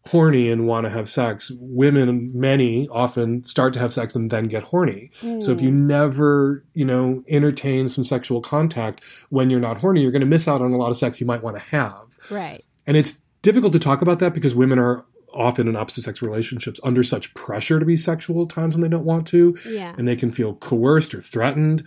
[0.07, 1.53] horny and want to have sex.
[1.61, 5.11] Women, many often start to have sex and then get horny.
[5.21, 5.87] So if you hmm.
[5.87, 10.49] never, you know, entertain some sexual contact when you're not horny, you're going to miss
[10.49, 12.19] out on a lot of sex you might want to have.
[12.31, 12.65] Right.
[12.87, 16.81] And it's difficult to talk about that because women are often in opposite sex relationships
[16.83, 19.57] under such pressure to be sexual at times when they don't want to.
[19.69, 19.95] Yeah.
[19.97, 21.87] And they can feel coerced or threatened.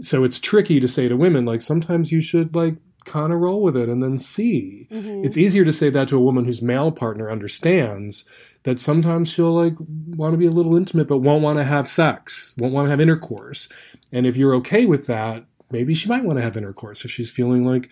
[0.00, 2.76] So it's tricky to say to women, like, sometimes you should, like,
[3.08, 4.86] kind of roll with it and then see.
[4.92, 5.24] Mhm.
[5.24, 8.24] It's easier to say that to a woman whose male partner understands
[8.62, 11.88] that sometimes she'll like want to be a little intimate but won't want to have
[11.88, 13.68] sex, won't want to have intercourse.
[14.12, 17.30] And if you're okay with that, maybe she might want to have intercourse if she's
[17.30, 17.88] feeling like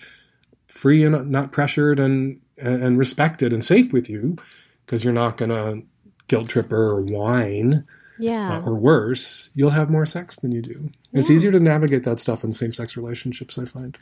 [0.66, 4.36] free and not pressured and and respected and safe with you
[4.84, 5.86] because you're not going to
[6.28, 7.84] guilt trip her or whine
[8.18, 8.58] yeah.
[8.58, 10.90] uh, or worse, you'll have more sex than you do.
[11.12, 13.96] It's easier to navigate that stuff in same sex relationships, I find.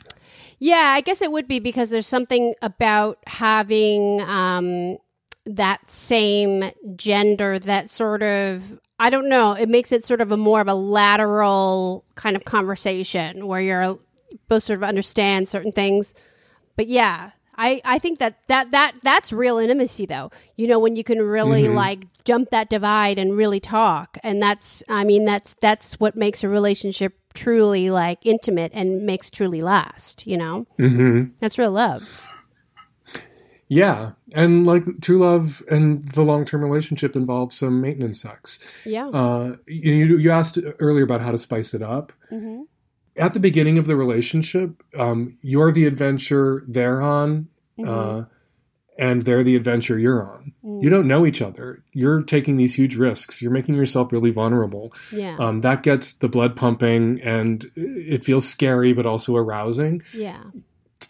[0.59, 4.97] Yeah, I guess it would be because there's something about having um,
[5.45, 9.53] that same gender that sort of I don't know.
[9.53, 13.97] It makes it sort of a more of a lateral kind of conversation where you're
[14.47, 16.13] both sort of understand certain things.
[16.77, 20.31] But yeah, I, I think that, that that that's real intimacy though.
[20.55, 24.17] You know, when you can really like jump that divide and really talk.
[24.23, 29.29] And that's I mean that's that's what makes a relationship truly like intimate and makes
[29.29, 30.65] truly last, you know?
[30.79, 31.33] Mm-hmm.
[31.39, 32.21] That's real love.
[33.67, 34.13] Yeah.
[34.33, 38.59] And like true love and the long term relationship involves some maintenance sex.
[38.85, 39.07] Yeah.
[39.09, 42.13] Uh, you, you asked earlier about how to spice it up.
[42.29, 42.63] hmm
[43.17, 47.47] At the beginning of the relationship, um, you're the adventure they're on,
[47.85, 48.23] uh,
[48.97, 50.53] and they're the adventure you're on.
[50.81, 51.83] You don't know each other.
[51.91, 53.41] You're taking these huge risks.
[53.41, 54.93] You're making yourself really vulnerable.
[55.11, 55.37] Yeah.
[55.39, 60.01] Um, that gets the blood pumping, and it feels scary, but also arousing.
[60.13, 60.43] yeah.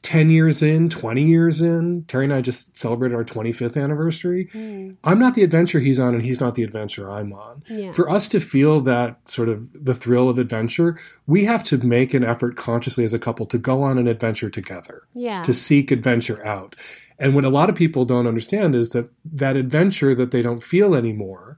[0.01, 4.49] 10 years in, 20 years in, Terry and I just celebrated our 25th anniversary.
[4.53, 4.97] Mm.
[5.03, 7.63] I'm not the adventure he's on, and he's not the adventure I'm on.
[7.67, 7.91] Yeah.
[7.91, 12.13] For us to feel that sort of the thrill of adventure, we have to make
[12.13, 15.41] an effort consciously as a couple to go on an adventure together, yeah.
[15.43, 16.75] to seek adventure out.
[17.17, 20.61] And what a lot of people don't understand is that that adventure that they don't
[20.61, 21.57] feel anymore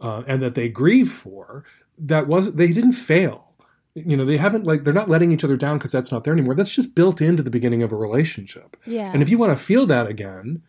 [0.00, 1.64] uh, and that they grieve for,
[1.98, 3.54] that was they didn't fail.
[3.94, 6.32] You know, they haven't like they're not letting each other down because that's not there
[6.32, 6.54] anymore.
[6.54, 8.76] That's just built into the beginning of a relationship.
[8.86, 9.10] yeah.
[9.12, 10.62] And if you want to feel that again,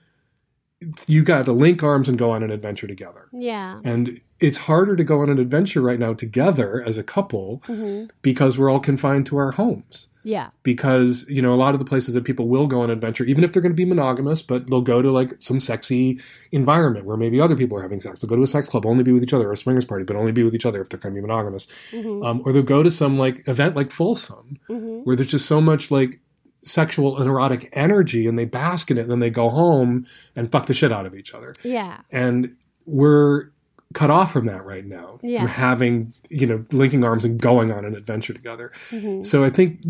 [1.07, 3.27] you got to link arms and go on an adventure together.
[3.31, 3.79] yeah.
[3.83, 7.99] And it's harder to go on an adventure right now together as a couple hmm
[8.21, 10.09] because we're all confined to our homes.
[10.25, 10.49] Yeah.
[10.63, 13.43] Because, you know, a lot of the places that people will go on adventure, even
[13.45, 16.19] if they're going to be monogamous, but they'll go to like some sexy
[16.51, 18.19] environment where maybe other people are having sex.
[18.21, 20.03] They'll go to a sex club, only be with each other, or a swingers party,
[20.03, 21.67] but only be with each other if they're going to be monogamous.
[21.91, 25.45] hmm Um, or they'll go to some like event like Folsom, hmm where there's just
[25.45, 26.19] so much like
[26.65, 30.05] sexual and erotic energy and they bask in it and then they go home
[30.35, 31.99] and fuck the shit out of each other Yeah.
[32.11, 32.55] and
[32.85, 33.49] we're
[33.93, 35.41] cut off from that right now Yeah.
[35.41, 39.49] from having you know linking arms and going on an adventure together hmm so i
[39.49, 39.81] think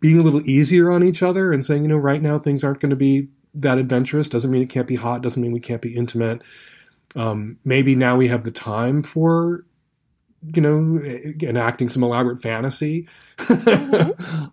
[0.00, 2.80] being a little easier on each other and saying you know right now things aren't
[2.80, 5.80] going to be that adventurous doesn't mean it can't be hot doesn't mean we can't
[5.82, 6.42] be intimate
[7.16, 9.64] um, maybe now we have the time for
[10.54, 11.00] you know
[11.42, 13.08] enacting some elaborate fantasy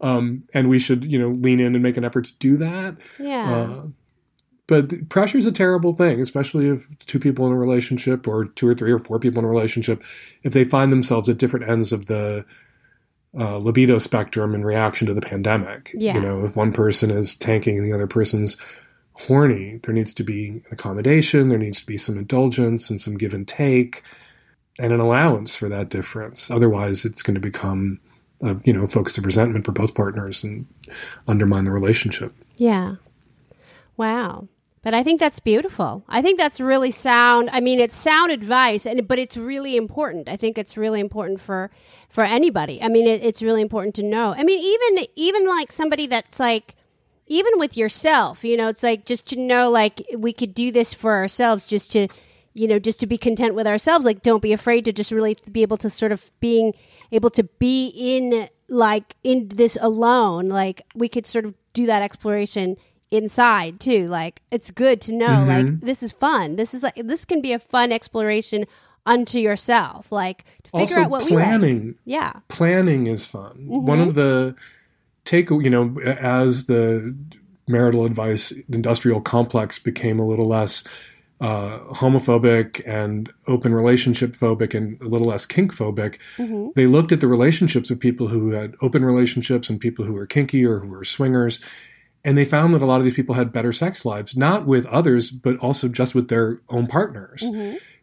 [0.01, 2.97] um, and we should you know lean in and make an effort to do that
[3.19, 3.51] Yeah.
[3.53, 3.83] uh,
[4.67, 8.69] but pressure is a terrible thing, especially if two people in a relationship, or two
[8.69, 10.01] or three or four people in a relationship,
[10.43, 12.45] if they find themselves at different ends of the
[13.37, 15.91] uh, libido spectrum in reaction to the pandemic.
[15.93, 16.13] Yeah.
[16.15, 18.55] You know, if one person is tanking and the other person's
[19.13, 23.17] horny, there needs to be an accommodation, there needs to be some indulgence and some
[23.17, 24.03] give and take,
[24.79, 26.49] and an allowance for that difference.
[26.49, 27.99] Otherwise, it's going to become
[28.41, 30.67] a you know focus of resentment for both partners and
[31.27, 32.33] undermine the relationship.
[32.57, 32.95] Yeah.
[33.97, 34.47] Wow.
[34.83, 36.03] But I think that's beautiful.
[36.09, 37.51] I think that's really sound.
[37.51, 40.27] I mean, it's sound advice, and but it's really important.
[40.27, 41.69] I think it's really important for
[42.09, 42.81] for anybody.
[42.81, 44.33] I mean, it, it's really important to know.
[44.35, 46.75] I mean, even even like somebody that's like
[47.27, 50.95] even with yourself, you know, it's like just to know like we could do this
[50.95, 52.07] for ourselves, just to
[52.53, 54.05] you know, just to be content with ourselves.
[54.05, 56.73] Like, don't be afraid to just really be able to sort of being
[57.11, 60.49] able to be in like in this alone.
[60.49, 62.77] Like, we could sort of do that exploration
[63.09, 64.07] inside too.
[64.07, 65.85] Like, it's good to know like mm-hmm.
[65.85, 66.55] this is fun.
[66.55, 68.65] This is like this can be a fun exploration
[69.05, 70.11] unto yourself.
[70.11, 71.45] Like to figure also out what we like.
[71.45, 72.33] planning Yeah.
[72.47, 73.65] planning is fun.
[73.67, 74.07] One mm-hmm.
[74.07, 74.55] of the
[75.25, 77.15] take, you know, as the
[77.67, 80.83] marital advice industrial complex became a little less
[81.41, 86.19] uh, homophobic and open relationship phobic and a little less kink phobic,
[86.75, 90.27] they looked at the relationships of people who had open relationships and people who were
[90.27, 91.59] kinky or who were swingers.
[92.23, 94.85] And they found that a lot of these people had better sex lives, not with
[94.85, 97.43] others, but also just with their own partners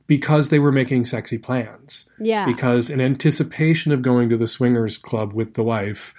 [0.09, 2.45] because they were making sexy plans Yeah.
[2.47, 6.13] because in anticipation of going to the swingers club with the wife,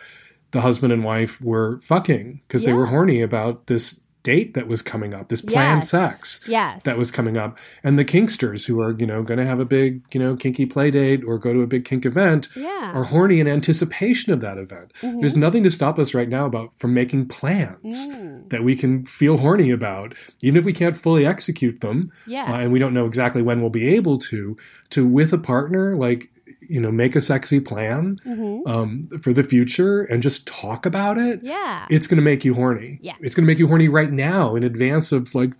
[0.51, 4.81] the husband and wife were fucking because they were horny about this date that was
[4.81, 5.89] coming up, this planned Yes.
[5.89, 6.83] sex Yes.
[6.83, 9.65] that was coming up, and the kinksters who are, you know, going to have a
[9.65, 12.91] big, you know, kinky play date or go to a big kink event Yeah.
[12.93, 14.91] are horny in anticipation of that event.
[15.01, 15.19] Mm-hmm.
[15.19, 18.49] There's nothing to stop us right now about from making plans Mm.
[18.49, 22.43] that we can feel horny about, even if we can't fully execute them, Yeah.
[22.51, 24.57] uh, and we don't know exactly when we'll be able to.
[24.91, 26.29] To with a partner, like
[26.61, 28.19] you know, make a sexy plan
[28.65, 31.39] um, for the future and just talk about it.
[31.39, 31.47] Mm-hmm.
[31.47, 31.87] Yeah.
[31.89, 32.99] It's going to make you horny.
[33.01, 33.15] Yeah.
[33.19, 35.51] It's going to make you horny right now in advance of like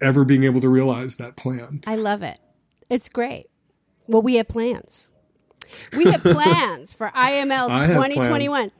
[0.00, 1.82] ever being able to realize that plan.
[1.86, 2.38] I love it.
[2.90, 3.46] It's great.
[4.06, 5.10] Well, we have plans.
[5.96, 8.70] We have plans for IML 2021.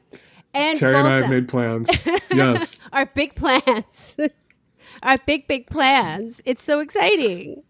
[0.55, 1.91] And Terry and I have made plans.
[2.33, 2.79] yes.
[2.93, 4.17] our big plans.
[5.03, 6.41] our big, big plans.
[6.45, 7.63] It's so exciting.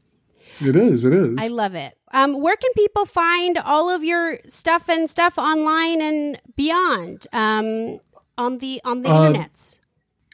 [0.60, 1.04] It is.
[1.04, 1.36] It is.
[1.38, 1.96] I love it.
[2.12, 7.98] Um, where can people find all of your stuff and stuff online and beyond um,
[8.36, 9.80] on the on the Uh, internets?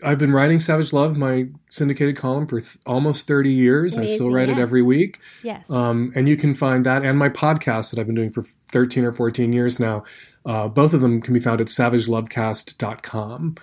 [0.04, 3.96] I've been writing Savage Love, my syndicated column, for th- almost 30 years.
[3.96, 5.18] I still Amazing, write it every week.
[5.42, 5.70] Yes.
[5.70, 9.04] Um, and you can find that and my podcast that I've been doing for 13
[9.04, 10.02] or 14 years now.
[10.44, 13.56] Uh, both of them can be found at savagelovecast.com.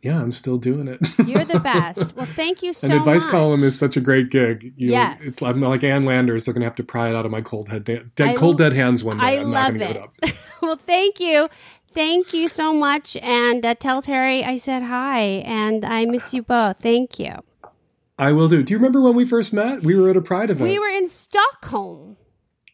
[0.00, 1.00] Yeah, I'm still doing it.
[1.26, 2.14] You're the best.
[2.16, 2.92] Well, thank you so much.
[2.94, 3.30] An advice much.
[3.32, 4.72] column is such a great gig.
[4.76, 5.26] You, Yes.
[5.26, 6.44] it's, I'm like Ann Landers.
[6.44, 8.58] They're going to have to pry it out of my cold head, dead, I cold
[8.58, 9.24] dead hands one day.
[9.26, 10.10] I am love not it.
[10.22, 11.48] it well, thank you.
[11.94, 13.16] Thank you so much.
[13.16, 16.78] And uh, tell Terry I said hi and I miss you both.
[16.80, 17.32] Thank you.
[18.20, 18.62] I will do.
[18.62, 19.82] Do you remember when we first met?
[19.84, 20.68] We were at a Pride event.
[20.70, 22.16] We were in Stockholm.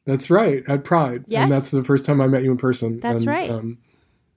[0.07, 1.25] That's right, at Pride.
[1.27, 1.45] Yes.
[1.45, 3.01] And that's the first time I met you in person.
[3.01, 3.51] That's And, right.
[3.51, 3.79] Um,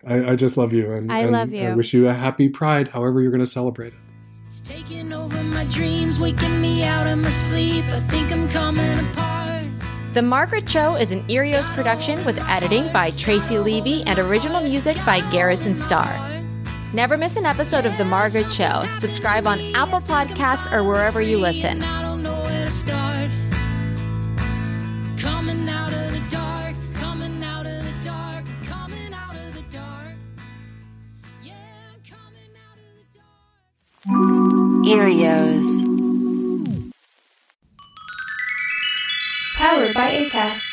[0.05, 0.91] I, I just love you.
[0.93, 3.93] And I and love I wish you a happy Pride, however you're going to celebrate
[3.93, 3.99] it.
[4.45, 7.85] It's taking over my dreams, waking me out of my sleep.
[7.85, 9.65] I think I'm coming apart.
[10.13, 14.97] The Margaret Cho is an Earios production with editing by Tracy Levy and original music
[15.05, 16.43] by Garrison Starr.
[16.93, 18.89] Never miss an episode of The Margaret Cho.
[18.97, 21.83] Subscribe on Apple Podcasts or wherever you listen.
[34.07, 35.67] Earios.
[39.57, 40.63] Powered by ACAST.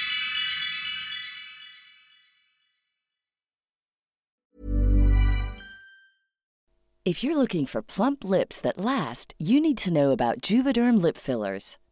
[7.04, 11.18] If you're looking for plump lips that last, you need to know about Juvederm lip
[11.18, 11.76] fillers.